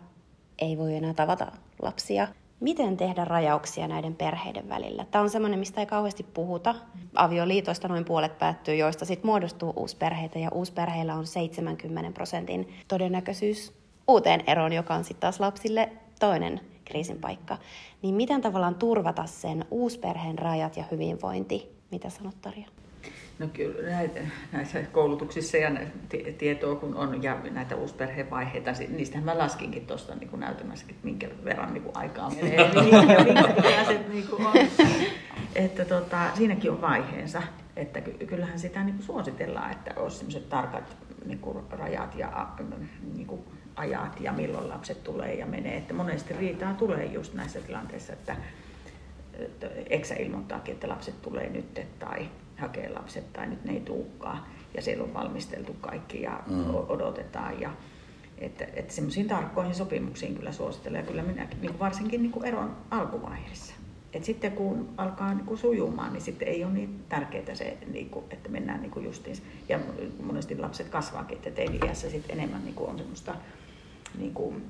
ei 0.59 0.77
voi 0.77 0.95
enää 0.95 1.13
tavata 1.13 1.51
lapsia 1.81 2.27
miten 2.61 2.97
tehdä 2.97 3.25
rajauksia 3.25 3.87
näiden 3.87 4.15
perheiden 4.15 4.69
välillä. 4.69 5.05
Tämä 5.11 5.21
on 5.21 5.29
semmoinen, 5.29 5.59
mistä 5.59 5.81
ei 5.81 5.85
kauheasti 5.85 6.23
puhuta. 6.23 6.75
Avioliitoista 7.15 7.87
noin 7.87 8.05
puolet 8.05 8.37
päättyy, 8.37 8.75
joista 8.75 9.05
sitten 9.05 9.25
muodostuu 9.25 9.73
uusperheitä, 9.75 10.39
ja 10.39 10.49
uusperheillä 10.53 11.15
on 11.15 11.27
70 11.27 12.11
prosentin 12.11 12.73
todennäköisyys 12.87 13.73
uuteen 14.07 14.43
eroon, 14.47 14.73
joka 14.73 14.93
on 14.93 15.03
sitten 15.03 15.21
taas 15.21 15.39
lapsille 15.39 15.91
toinen 16.19 16.61
kriisin 16.85 17.17
paikka. 17.17 17.57
Niin 18.01 18.15
miten 18.15 18.41
tavallaan 18.41 18.75
turvata 18.75 19.25
sen 19.25 19.65
uusperheen 19.71 20.39
rajat 20.39 20.77
ja 20.77 20.83
hyvinvointi? 20.91 21.71
Mitä 21.91 22.09
sanot 22.09 22.35
Tarja? 22.41 22.67
No 23.41 23.47
kyllä 23.53 23.89
näitä, 23.89 24.19
näissä 24.51 24.83
koulutuksissa 24.83 25.57
ja 25.57 25.71
tietoa 26.37 26.75
kun 26.75 26.95
on 26.95 27.23
ja 27.23 27.37
näitä 27.51 27.75
uusperhevaiheita, 27.75 28.71
niistähän 28.89 29.25
mä 29.25 29.37
laskinkin 29.37 29.87
tuosta 29.87 30.15
niin 30.15 30.39
näytelmässäkin, 30.39 30.95
että 30.95 31.05
minkä 31.07 31.29
verran 31.43 31.73
niin 31.73 31.83
kuin 31.83 31.97
aikaa 31.97 32.29
menee 32.29 32.55
ja 32.55 32.83
minkä 32.83 34.03
niin 34.13 34.27
kuin 34.27 34.45
on. 34.45 34.53
Että 35.55 35.85
tota, 35.85 36.17
siinäkin 36.33 36.71
on 36.71 36.81
vaiheensa, 36.81 37.41
että 37.75 38.01
kyllähän 38.01 38.59
sitä 38.59 38.83
niin 38.83 38.95
kuin 38.95 39.05
suositellaan, 39.05 39.71
että 39.71 39.93
olisi 39.95 40.17
sellaiset 40.17 40.49
tarkat 40.49 40.97
niin 41.25 41.39
kuin 41.39 41.57
rajat 41.69 42.15
ja 42.15 42.47
niin 43.13 43.27
kuin 43.27 43.41
ajat 43.75 44.19
ja 44.19 44.31
milloin 44.31 44.69
lapset 44.69 45.03
tulee 45.03 45.33
ja 45.33 45.45
menee. 45.45 45.77
Että 45.77 45.93
monesti 45.93 46.33
riitaa 46.33 46.73
tulee 46.73 47.05
just 47.05 47.33
näissä 47.33 47.61
tilanteissa, 47.61 48.13
että, 48.13 48.35
että 49.33 49.67
eksä 49.89 50.15
ilmoittaakin, 50.15 50.73
että 50.73 50.89
lapset 50.89 51.21
tulee 51.21 51.49
nyt 51.49 51.81
tai 51.99 52.29
hakee 52.61 52.89
lapset 52.89 53.33
tai 53.33 53.47
nyt 53.47 53.65
ne 53.65 53.73
ei 53.73 53.79
tuukkaa. 53.79 54.47
Ja 54.73 54.81
siellä 54.81 55.03
on 55.03 55.13
valmisteltu 55.13 55.75
kaikki 55.81 56.21
ja 56.21 56.39
mm. 56.47 56.75
odotetaan. 56.75 57.61
Ja, 57.61 57.71
että, 58.37 58.67
että 58.73 58.93
semmoisiin 58.93 59.27
tarkkoihin 59.27 59.75
sopimuksiin 59.75 60.35
kyllä 60.35 60.51
suosittelen. 60.51 60.99
Ja 60.99 61.05
kyllä 61.05 61.23
minä 61.23 61.47
niin 61.61 61.79
varsinkin 61.79 62.21
niin 62.21 62.31
kuin 62.31 62.45
eron 62.45 62.75
alkuvaiheessa. 62.91 63.73
Et 64.13 64.23
sitten 64.23 64.51
kun 64.51 64.89
alkaa 64.97 65.33
niin 65.33 65.45
kuin 65.45 65.57
sujumaan, 65.57 66.13
niin 66.13 66.21
sitten 66.21 66.47
ei 66.47 66.63
ole 66.63 66.73
niin 66.73 67.03
tärkeää 67.09 67.55
se, 67.55 67.77
niin 67.91 68.09
kuin, 68.09 68.25
että 68.29 68.49
mennään 68.49 68.81
niin 68.81 68.91
kuin 68.91 69.05
justiin. 69.05 69.37
Ja 69.69 69.79
monesti 70.23 70.57
lapset 70.57 70.89
kasvaakin, 70.89 71.37
että 71.37 71.51
teini-iässä 71.51 72.09
sitten 72.09 72.37
enemmän 72.37 72.63
niin 72.63 72.75
kuin 72.75 72.89
on 72.89 72.97
semmoista, 72.97 73.35
niin 74.17 74.33
kuin, 74.33 74.65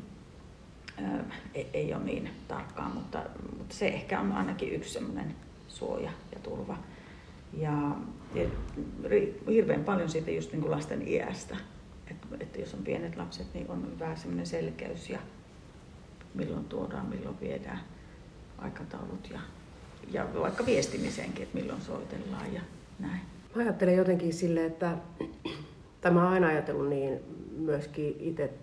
ää, 1.04 1.24
ei, 1.54 1.70
ei 1.74 1.94
ole 1.94 2.04
niin 2.04 2.30
tarkkaa, 2.48 2.90
mutta, 2.90 3.24
mutta 3.58 3.76
se 3.76 3.88
ehkä 3.88 4.20
on 4.20 4.32
ainakin 4.32 4.74
yksi 4.74 4.94
semmoinen 4.94 5.36
suoja 5.68 6.12
ja 6.34 6.40
turva. 6.44 6.78
Ja, 7.54 7.96
ja 8.36 8.50
hirveän 9.50 9.84
paljon 9.84 10.10
siitä 10.10 10.32
just 10.32 10.52
niin 10.52 10.62
kuin 10.62 10.72
lasten 10.72 11.08
iästä. 11.08 11.58
Että, 12.08 12.28
että 12.40 12.60
jos 12.60 12.74
on 12.74 12.84
pienet 12.84 13.16
lapset, 13.16 13.48
niin 13.54 13.70
on 13.70 14.00
vähän 14.00 14.18
semmoinen 14.18 14.46
selkeys 14.46 15.10
ja 15.10 15.20
milloin 16.34 16.66
tuodaan, 16.66 17.06
milloin 17.06 17.40
viedään 17.42 17.80
aikataulut 18.58 19.30
ja, 19.34 19.40
ja 20.12 20.28
vaikka 20.40 20.66
viestimisenkin, 20.66 21.44
että 21.44 21.58
milloin 21.58 21.82
soitellaan 21.82 22.54
ja 22.54 22.62
näin. 23.00 23.22
Mä 23.56 23.62
ajattelen 23.62 23.98
jotenkin 23.98 24.34
sille, 24.34 24.66
että 24.66 24.98
tämä 26.02 26.30
aina 26.30 26.48
ajatellut 26.48 26.90
niin 26.90 27.20
myöskin 27.58 28.16
itse 28.20 28.54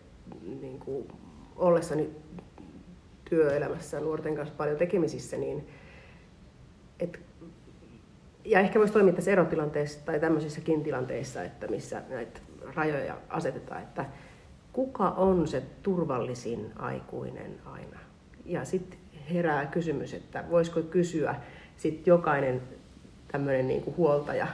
niin 0.61 0.79
kuin 0.79 1.09
ollessani 1.57 2.11
työelämässä 3.31 4.01
nuorten 4.01 4.37
kanssa 4.37 4.55
paljon 4.55 4.77
tekemisissä, 4.77 5.37
niin 5.37 5.69
että 7.01 7.19
ja 8.49 8.61
ehkä 8.61 8.79
voisi 8.79 8.93
toimia 8.93 9.13
tässä 9.15 9.31
erotilanteessa 9.31 10.01
tai 10.05 10.21
tämmöisissäkin 10.21 10.83
tilanteissa, 10.83 11.43
että 11.43 11.67
missä 11.67 12.03
näitä 12.09 12.41
rajoja 12.75 13.17
asetetaan, 13.29 13.83
että 13.83 14.05
kuka 14.73 15.09
on 15.09 15.49
se 15.49 15.63
turvallisin 15.83 16.73
aikuinen 16.77 17.55
aina. 17.65 17.99
Ja 18.45 18.65
sitten 18.65 18.99
herää 19.33 19.67
kysymys, 19.67 20.15
että 20.15 20.45
voisiko 20.51 20.83
kysyä 20.83 21.35
sit 21.77 22.07
jokainen 22.07 22.63
tämmöinen 23.33 23.69
niin 23.69 23.83
kuin 23.83 23.97
huoltaja 23.97 24.47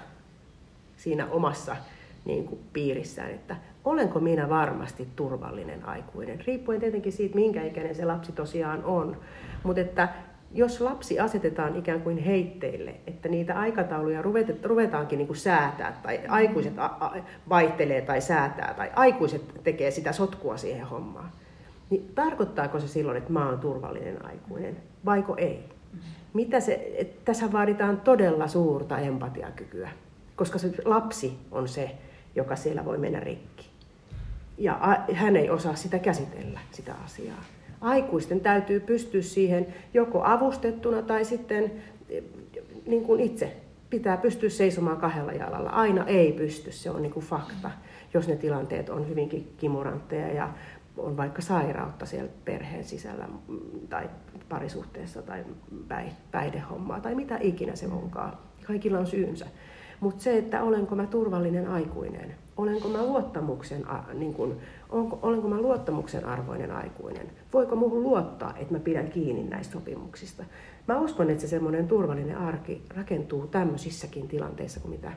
siinä 0.96 1.26
omassa 1.30 1.76
niin 2.24 2.44
kuin 2.44 2.60
piirissään, 2.72 3.30
että 3.30 3.56
olenko 3.84 4.20
minä 4.20 4.48
varmasti 4.48 5.08
turvallinen 5.16 5.84
aikuinen, 5.84 6.40
riippuen 6.46 6.80
tietenkin 6.80 7.12
siitä, 7.12 7.34
minkä 7.34 7.62
ikäinen 7.62 7.94
se 7.94 8.04
lapsi 8.04 8.32
tosiaan 8.32 8.84
on. 8.84 9.16
Mutta 9.62 9.80
että 9.80 10.08
jos 10.54 10.80
lapsi 10.80 11.20
asetetaan 11.20 11.76
ikään 11.76 12.00
kuin 12.00 12.18
heitteille, 12.18 12.94
että 13.06 13.28
niitä 13.28 13.58
aikatauluja 13.58 14.22
ruvetaankin 14.62 15.18
niin 15.18 15.26
kuin 15.26 15.36
säätää, 15.36 16.00
tai 16.02 16.20
aikuiset 16.28 16.72
vaihtelee 17.48 18.00
tai 18.00 18.20
säätää, 18.20 18.74
tai 18.76 18.90
aikuiset 18.96 19.42
tekee 19.64 19.90
sitä 19.90 20.12
sotkua 20.12 20.56
siihen 20.56 20.86
hommaan, 20.86 21.30
niin 21.90 22.12
tarkoittaako 22.14 22.80
se 22.80 22.88
silloin, 22.88 23.16
että 23.16 23.32
mä 23.32 23.48
oon 23.48 23.58
turvallinen 23.58 24.24
aikuinen, 24.26 24.76
vaiko 25.04 25.36
ei? 25.36 25.64
Mitä 26.32 26.60
se, 26.60 27.06
tässä 27.24 27.52
vaaditaan 27.52 28.00
todella 28.00 28.48
suurta 28.48 28.98
empatiakykyä, 28.98 29.90
koska 30.36 30.58
se 30.58 30.72
lapsi 30.84 31.38
on 31.50 31.68
se, 31.68 31.90
joka 32.34 32.56
siellä 32.56 32.84
voi 32.84 32.98
mennä 32.98 33.20
rikki. 33.20 33.66
Ja 34.58 34.98
hän 35.12 35.36
ei 35.36 35.50
osaa 35.50 35.74
sitä 35.74 35.98
käsitellä, 35.98 36.60
sitä 36.70 36.94
asiaa. 37.04 37.44
Aikuisten 37.84 38.40
täytyy 38.40 38.80
pystyä 38.80 39.22
siihen 39.22 39.66
joko 39.94 40.24
avustettuna 40.24 41.02
tai 41.02 41.24
sitten 41.24 41.72
niin 42.86 43.04
kuin 43.04 43.20
itse 43.20 43.56
pitää 43.90 44.16
pystyä 44.16 44.48
seisomaan 44.48 44.96
kahdella 44.96 45.32
jalalla. 45.32 45.70
Aina 45.70 46.04
ei 46.06 46.32
pysty, 46.32 46.72
se 46.72 46.90
on 46.90 47.02
niin 47.02 47.12
kuin 47.12 47.26
fakta, 47.26 47.70
jos 48.14 48.28
ne 48.28 48.36
tilanteet 48.36 48.88
on 48.88 49.08
hyvinkin 49.08 49.54
kimurantteja 49.56 50.32
ja 50.34 50.50
on 50.96 51.16
vaikka 51.16 51.42
sairautta 51.42 52.06
siellä 52.06 52.30
perheen 52.44 52.84
sisällä 52.84 53.28
tai 53.88 54.10
parisuhteessa 54.48 55.22
tai 55.88 56.04
päihdehommaa 56.30 57.00
tai 57.00 57.14
mitä 57.14 57.38
ikinä 57.40 57.76
se 57.76 57.86
onkaan. 57.86 58.38
Kaikilla 58.66 58.98
on 58.98 59.06
syynsä. 59.06 59.46
Mutta 60.00 60.22
se, 60.22 60.38
että 60.38 60.62
olenko 60.62 60.96
mä 60.96 61.06
turvallinen 61.06 61.68
aikuinen, 61.68 62.34
olenko 62.56 62.88
mä 62.88 63.06
luottamuksen, 63.06 63.84
niin 64.14 64.34
kun, 64.34 64.56
onko, 64.90 65.18
olenko 65.22 65.48
mä 65.48 65.60
luottamuksen 65.60 66.24
arvoinen 66.24 66.70
aikuinen, 66.70 67.26
voiko 67.52 67.76
muuhun 67.76 68.02
luottaa, 68.02 68.54
että 68.56 68.74
mä 68.74 68.80
pidän 68.80 69.10
kiinni 69.10 69.44
näistä 69.44 69.72
sopimuksista. 69.72 70.44
Mä 70.88 71.00
uskon, 71.00 71.30
että 71.30 71.40
se 71.40 71.48
semmoinen 71.48 71.88
turvallinen 71.88 72.38
arki 72.38 72.82
rakentuu 72.96 73.46
tämmöisissäkin 73.46 74.28
tilanteissa 74.28 74.80
kuin 74.80 74.90
mitä 74.90 75.12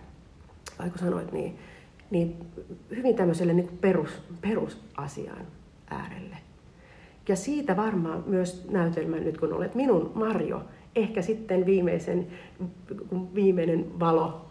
Aiku 0.80 0.98
sanoit, 0.98 1.32
niin, 1.32 1.58
niin 2.10 2.36
hyvin 2.96 3.16
tämmöiselle 3.16 3.54
niin 3.54 3.78
perus, 3.82 4.22
perusasiaan 4.42 5.46
äärelle. 5.90 6.38
Ja 7.28 7.36
siitä 7.36 7.78
varmaan 7.78 8.24
myös 8.28 8.68
näytelmä 8.70 9.18
nyt, 9.18 9.38
kun 9.38 9.54
olet 9.54 9.76
minun 9.76 10.12
Marjo, 10.16 10.62
ehkä 10.96 11.22
sitten 11.22 11.66
viimeisen, 11.66 12.28
kun 13.10 13.36
viimeinen 13.36 14.00
valo 14.00 14.46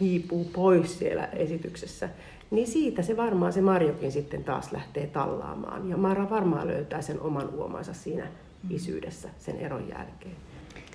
hiipuu 0.00 0.44
pois 0.44 0.98
siellä 0.98 1.26
esityksessä, 1.26 2.08
niin 2.50 2.66
siitä 2.66 3.02
se 3.02 3.16
varmaan 3.16 3.52
se 3.52 3.60
Marjokin 3.60 4.12
sitten 4.12 4.44
taas 4.44 4.72
lähtee 4.72 5.06
tallaamaan. 5.06 5.88
Ja 5.88 5.96
Mara 5.96 6.30
varmaan 6.30 6.66
löytää 6.66 7.02
sen 7.02 7.20
oman 7.20 7.48
uomansa 7.54 7.94
siinä 7.94 8.26
isyydessä 8.70 9.28
sen 9.38 9.56
eron 9.56 9.88
jälkeen. 9.88 10.36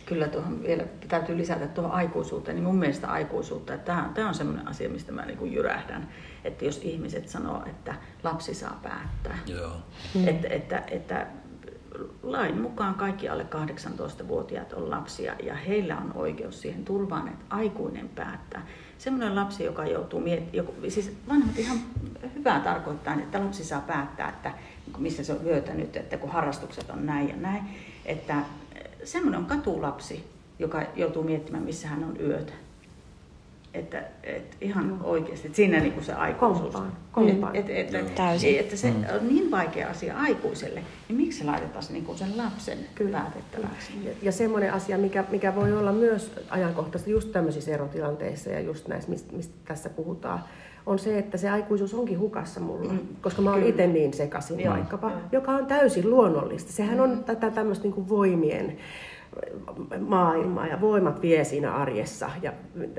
Kyllä 0.05 0.27
tuohon 0.27 0.63
vielä 0.63 0.83
täytyy 1.07 1.37
lisätä 1.37 1.67
tuohon 1.67 1.91
aikuisuuteen, 1.91 2.55
niin 2.55 2.63
mun 2.63 2.75
mielestä 2.75 3.11
aikuisuutta, 3.11 3.73
että 3.73 3.85
tämä, 3.85 4.11
tämä 4.13 4.27
on 4.27 4.33
semmoinen 4.33 4.67
asia, 4.67 4.89
mistä 4.89 5.11
mä 5.11 5.25
niin 5.25 5.53
jyrähdän, 5.53 6.09
että 6.43 6.65
jos 6.65 6.79
ihmiset 6.83 7.29
sanoo, 7.29 7.63
että 7.65 7.95
lapsi 8.23 8.53
saa 8.53 8.79
päättää, 8.83 9.39
Joo. 9.45 9.71
Että, 10.25 10.47
että, 10.47 10.83
että 10.87 11.27
lain 12.23 12.61
mukaan 12.61 12.95
kaikki 12.95 13.29
alle 13.29 13.45
18-vuotiaat 13.55 14.73
on 14.73 14.89
lapsia 14.89 15.35
ja 15.43 15.55
heillä 15.55 15.97
on 15.97 16.11
oikeus 16.15 16.61
siihen 16.61 16.85
turvaan, 16.85 17.27
että 17.27 17.45
aikuinen 17.49 18.09
päättää. 18.09 18.65
Semmoinen 18.97 19.35
lapsi, 19.35 19.63
joka 19.63 19.85
joutuu 19.85 20.19
miettimään, 20.19 20.91
siis 20.91 21.17
vanhat 21.29 21.59
ihan 21.59 21.77
hyvää 22.35 22.59
tarkoittaa, 22.59 23.13
että 23.13 23.39
lapsi 23.39 23.63
saa 23.63 23.81
päättää, 23.81 24.29
että 24.29 24.51
missä 24.97 25.23
se 25.23 25.33
on 25.33 25.39
nyt, 25.73 25.95
että 25.95 26.17
kun 26.17 26.29
harrastukset 26.31 26.89
on 26.89 27.05
näin 27.05 27.29
ja 27.29 27.35
näin, 27.35 27.63
että 28.05 28.35
semmoinen 29.03 29.39
on 29.39 29.45
katulapsi, 29.45 30.29
joka 30.59 30.81
joutuu 30.95 31.23
miettimään, 31.23 31.63
missä 31.63 31.87
hän 31.87 32.03
on 32.03 32.19
yötä. 32.19 32.53
Että, 33.73 34.03
et 34.23 34.57
ihan 34.61 34.89
Joo. 34.89 34.97
oikeasti, 35.03 35.47
että 35.47 35.55
siinä 35.55 35.79
niin 35.79 35.93
kuin 35.93 36.03
se 36.05 36.13
aikuisuus. 36.13 36.73
Kompaan. 36.73 36.97
Kompaan. 37.11 37.55
Et, 37.55 37.69
et, 37.69 37.95
et, 37.95 38.15
Täysin. 38.15 38.59
Että 38.59 38.75
se 38.75 38.91
mm. 38.91 39.03
on 39.15 39.27
niin 39.27 39.51
vaikea 39.51 39.89
asia 39.89 40.17
aikuiselle, 40.17 40.83
niin 41.07 41.17
miksi 41.17 41.39
se 41.39 41.45
laitetaan 41.45 41.85
niin 41.89 42.05
kuin 42.05 42.17
sen 42.17 42.37
lapsen 42.37 42.77
Kyllä. 42.95 43.17
päätettäväksi? 43.17 43.91
Ja, 44.03 44.11
ja 44.21 44.31
semmoinen 44.31 44.73
asia, 44.73 44.97
mikä, 44.97 45.23
mikä 45.31 45.55
voi 45.55 45.77
olla 45.77 45.91
myös 45.91 46.31
ajankohtaisesti 46.49 47.11
just 47.11 47.31
tämmöisissä 47.31 47.71
erotilanteissa 47.71 48.49
ja 48.49 48.59
just 48.59 48.87
näissä, 48.87 49.09
mistä, 49.09 49.35
mistä 49.35 49.55
tässä 49.65 49.89
puhutaan, 49.89 50.43
on 50.85 50.99
se, 50.99 51.17
että 51.17 51.37
se 51.37 51.49
aikuisuus 51.49 51.93
onkin 51.93 52.19
hukassa 52.19 52.59
mulla, 52.59 52.93
mm. 52.93 52.99
koska 53.21 53.41
mä 53.41 53.51
oon 53.51 53.63
itse 53.63 53.87
niin 53.87 54.13
sekaisin 54.13 54.59
Joo. 54.59 54.73
vaikkapa, 54.73 55.09
Joo. 55.09 55.19
joka 55.31 55.51
on 55.51 55.65
täysin 55.65 56.09
luonnollista. 56.09 56.71
Sehän 56.71 56.97
mm. 56.97 57.03
on 57.03 57.23
tätä 57.23 57.51
tämmöistä 57.51 57.83
niin 57.83 57.93
kuin 57.93 58.09
voimien 58.09 58.77
maailmaa 59.99 60.67
ja 60.67 60.81
voimat 60.81 61.21
vie 61.21 61.43
siinä 61.43 61.73
arjessa. 61.73 62.29
Ja 62.41 62.53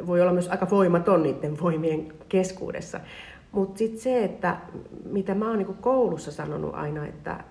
voi 0.06 0.20
olla 0.20 0.32
myös 0.32 0.48
aika 0.48 0.70
voimaton 0.70 1.22
niiden 1.22 1.60
voimien 1.60 2.12
keskuudessa. 2.28 3.00
Mutta 3.52 3.78
sitten 3.78 4.00
se, 4.00 4.24
että 4.24 4.56
mitä 5.04 5.34
mä 5.34 5.48
oon 5.48 5.58
niinku 5.58 5.76
koulussa 5.80 6.32
sanonut 6.32 6.74
aina, 6.74 7.06
että 7.06 7.44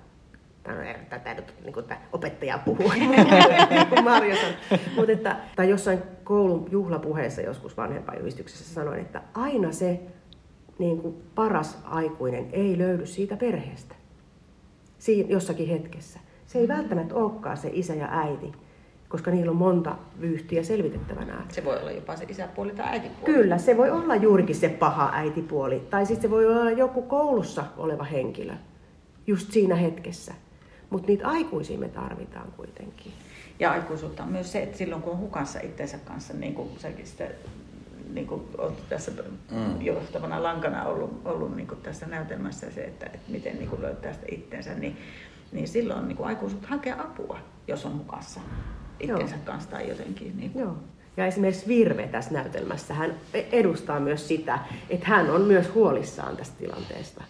tätä 1.09 1.33
nyt 1.33 1.53
niin 1.63 1.73
kuin, 1.73 1.85
opettaja 2.13 2.59
puhuu, 2.65 2.91
niin 3.69 3.87
kuin 3.89 4.03
Marjo 4.03 4.35
Mut 4.95 5.09
että, 5.09 5.35
tai 5.55 5.69
jossain 5.69 5.99
koulun 6.23 6.67
juhlapuheessa 6.71 7.41
joskus 7.41 7.77
vanhempainjulistuksessa 7.77 8.73
sanoin, 8.73 8.99
että 8.99 9.21
aina 9.33 9.71
se 9.71 9.99
niin 10.79 11.01
kuin 11.01 11.15
paras 11.35 11.81
aikuinen 11.83 12.49
ei 12.51 12.77
löydy 12.77 13.05
siitä 13.05 13.37
perheestä. 13.37 13.95
Siinä 14.97 15.29
jossakin 15.29 15.67
hetkessä. 15.67 16.19
Se 16.45 16.59
ei 16.59 16.67
välttämättä 16.67 17.15
olekaan 17.15 17.57
se 17.57 17.69
isä 17.73 17.93
ja 17.93 18.07
äiti, 18.11 18.51
koska 19.09 19.31
niillä 19.31 19.51
on 19.51 19.57
monta 19.57 19.95
vyyhtiä 20.21 20.63
selvitettävänä. 20.63 21.45
Se 21.49 21.65
voi 21.65 21.77
olla 21.77 21.91
jopa 21.91 22.15
se 22.15 22.25
isäpuoli 22.29 22.71
tai 22.71 22.87
äitipuoli. 22.87 23.33
Kyllä, 23.33 23.57
se 23.57 23.77
voi 23.77 23.91
olla 23.91 24.15
juurikin 24.15 24.55
se 24.55 24.69
paha 24.69 25.09
äitipuoli. 25.13 25.79
Tai 25.89 26.05
sitten 26.05 26.21
se 26.21 26.29
voi 26.29 26.45
olla 26.45 26.71
joku 26.71 27.01
koulussa 27.01 27.63
oleva 27.77 28.03
henkilö 28.03 28.53
just 29.27 29.51
siinä 29.51 29.75
hetkessä. 29.75 30.33
Mutta 30.89 31.07
niitä 31.07 31.27
aikuisia 31.27 31.77
me 31.77 31.89
tarvitaan 31.89 32.51
kuitenkin. 32.51 33.11
Ja 33.59 33.71
aikuisuutta 33.71 34.23
on 34.23 34.29
myös 34.29 34.51
se, 34.51 34.63
että 34.63 34.77
silloin 34.77 35.01
kun 35.01 35.13
on 35.13 35.19
hukassa 35.19 35.59
itsensä 35.59 35.97
kanssa, 35.97 36.33
niin 36.33 36.53
kuin 36.53 36.69
säkin 36.77 37.07
sitten 37.07 37.31
niin 38.13 38.27
kuin 38.27 38.41
olet 38.57 38.89
tässä 38.89 39.11
mm. 39.51 39.81
johtavana 39.81 40.43
lankana 40.43 40.85
ollut, 40.85 41.21
ollut 41.25 41.55
niin 41.55 41.67
kuin 41.67 41.81
tässä 41.81 42.05
näytelmässä 42.05 42.71
se, 42.71 42.81
että, 42.81 43.05
että 43.05 43.31
miten 43.31 43.57
niin 43.57 43.69
kuin 43.69 43.81
löytää 43.81 44.13
sitä 44.13 44.25
itsensä, 44.31 44.73
niin, 44.73 44.97
niin 45.51 45.67
silloin 45.67 46.07
niin 46.07 46.17
kuin 46.17 46.27
aikuisuutta 46.27 46.67
hakea 46.67 47.01
apua, 47.01 47.39
jos 47.67 47.85
on 47.85 47.97
hukassa 47.97 48.39
itsensä 48.99 49.35
Joo. 49.35 49.45
kanssa 49.45 49.69
tai 49.69 49.89
jotenkin. 49.89 50.37
Niin 50.37 50.51
Joo. 50.55 50.77
Ja 51.17 51.25
esimerkiksi 51.25 51.67
Virve 51.67 52.07
tässä 52.07 52.33
näytelmässä, 52.33 52.93
hän 52.93 53.13
edustaa 53.33 53.99
myös 53.99 54.27
sitä, 54.27 54.59
että 54.89 55.07
hän 55.07 55.29
on 55.29 55.41
myös 55.41 55.73
huolissaan 55.73 56.37
tästä 56.37 56.55
tilanteesta, 56.59 57.23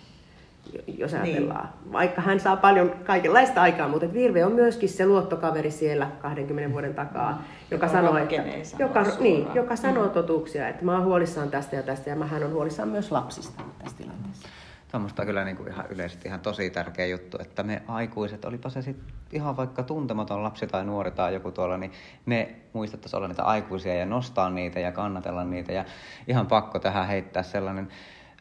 jos 0.97 1.12
niin. 1.12 1.21
ajatellaan. 1.21 1.69
Niin. 1.84 1.93
Vaikka 1.93 2.21
hän 2.21 2.39
saa 2.39 2.58
paljon 2.58 2.91
kaikenlaista 3.03 3.62
aikaa, 3.62 3.88
mutta 3.88 4.13
Virve 4.13 4.45
on 4.45 4.51
myöskin 4.51 4.89
se 4.89 5.05
luottokaveri 5.05 5.71
siellä 5.71 6.08
20 6.21 6.73
vuoden 6.73 6.93
takaa, 6.93 7.32
mm. 7.32 7.38
joka, 7.71 7.86
joka 7.86 7.88
sanoo, 7.88 8.17
että, 8.17 8.36
joka, 8.79 9.05
niin, 9.19 9.47
joka 9.53 9.75
sanoo 9.75 10.05
mm. 10.05 10.12
totuuksia, 10.12 10.67
että 10.67 10.86
mä 10.86 10.95
oon 10.95 11.05
huolissaan 11.05 11.51
tästä 11.51 11.75
ja 11.75 11.84
tästä, 11.84 12.10
ja 12.10 12.15
mä 12.15 12.25
hän 12.25 12.43
on 12.43 12.53
huolissaan 12.53 12.89
myös 12.89 13.12
lapsista 13.12 13.63
tässä 13.79 13.97
tilanteessa. 13.97 14.49
Tuommoista 14.91 15.21
on 15.21 15.25
kyllä 15.25 15.45
niin 15.45 15.58
kuin 15.58 15.69
ihan 15.69 15.86
yleisesti 15.89 16.28
ihan 16.28 16.39
tosi 16.39 16.69
tärkeä 16.69 17.06
juttu, 17.06 17.38
että 17.41 17.63
me 17.63 17.82
aikuiset, 17.88 18.45
olipa 18.45 18.69
se 18.69 18.82
sitten 18.82 19.13
ihan 19.32 19.58
vaikka 19.58 19.84
tuntematon 19.84 20.43
lapsi 20.43 20.67
tai 20.67 20.86
nuori 20.86 21.12
tai 21.12 21.34
joku 21.34 21.52
tuolla, 21.52 21.78
niin 21.78 21.91
me 22.25 22.56
muistettaisiin 22.73 23.17
olla 23.17 23.28
niitä 23.28 23.43
aikuisia 23.43 23.95
ja 23.95 24.06
nostaa 24.06 24.49
niitä 24.49 24.80
ja 24.80 24.91
kannatella 24.91 25.43
niitä. 25.43 25.73
Ja 25.73 25.86
ihan 26.28 26.47
pakko 26.47 26.80
tähän 26.80 27.08
heittää 27.08 27.43
sellainen, 27.43 27.88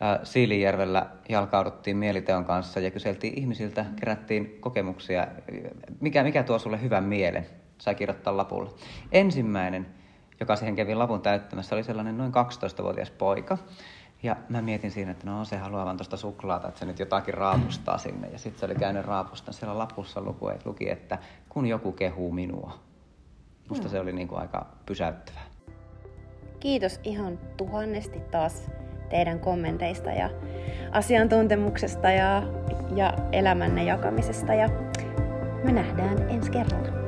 äh, 0.03 0.19
Siilijärvellä 0.23 1.07
jalkauduttiin 1.29 1.97
mieliteon 1.97 2.45
kanssa 2.45 2.81
ja 2.81 2.91
kyseltiin 2.91 3.39
ihmisiltä, 3.39 3.85
kerättiin 4.01 4.57
kokemuksia, 4.61 5.27
mikä, 6.01 6.23
mikä 6.23 6.43
tuo 6.43 6.59
sulle 6.59 6.83
hyvän 6.83 7.05
mielen, 7.05 7.47
sai 7.79 7.95
kirjoittaa 7.95 8.37
lapulla. 8.37 8.75
Ensimmäinen, 9.13 9.87
joka 10.41 10.57
siihen 10.57 10.77
kävi 10.77 10.95
lapun 10.95 11.23
täyttämässä, 11.23 11.75
oli 11.75 11.85
sellainen 11.85 12.19
noin 12.19 12.33
12-vuotias 12.33 13.11
poika, 13.11 13.59
ja 14.23 14.37
mä 14.49 14.63
mietin 14.63 14.91
siinä, 14.91 15.11
että 15.11 15.27
no 15.27 15.45
se 15.45 15.57
haluaa 15.57 15.85
vaan 15.85 15.97
tuosta 15.97 16.17
suklaata, 16.17 16.69
että 16.69 16.81
se 16.81 16.87
nyt 16.87 16.99
jotakin 16.99 17.35
raapustaa 17.35 17.99
sinne. 17.99 18.29
Ja 18.29 18.39
sitten 18.39 18.61
se 18.61 18.67
oli 18.67 18.75
käynyt 18.75 19.07
raapusta. 19.07 19.53
Siellä 19.53 19.79
lapussa 19.79 20.21
luku, 20.21 20.51
luki, 20.65 20.91
että 20.91 21.19
kun 21.49 21.67
joku 21.67 21.93
kehuu 21.93 22.33
minua. 22.33 22.79
Musta 23.69 23.85
no. 23.85 23.91
se 23.91 24.01
oli 24.01 24.13
niin 24.13 24.29
kuin 24.29 24.41
aika 24.41 24.67
pysäyttävää. 24.87 25.43
Kiitos 26.61 27.01
ihan 27.05 27.39
tuhannesti 27.57 28.21
taas 28.21 28.71
teidän 29.11 29.41
kommenteista 29.41 30.11
ja 30.11 30.31
asiantuntemuksesta 30.93 32.11
ja, 32.11 32.43
ja 32.97 33.15
elämänne 33.33 33.85
jakamisesta. 33.85 34.55
Ja 34.55 34.69
me 35.65 35.73
nähdään 35.73 36.31
ensi 36.31 36.51
kerralla. 36.51 37.08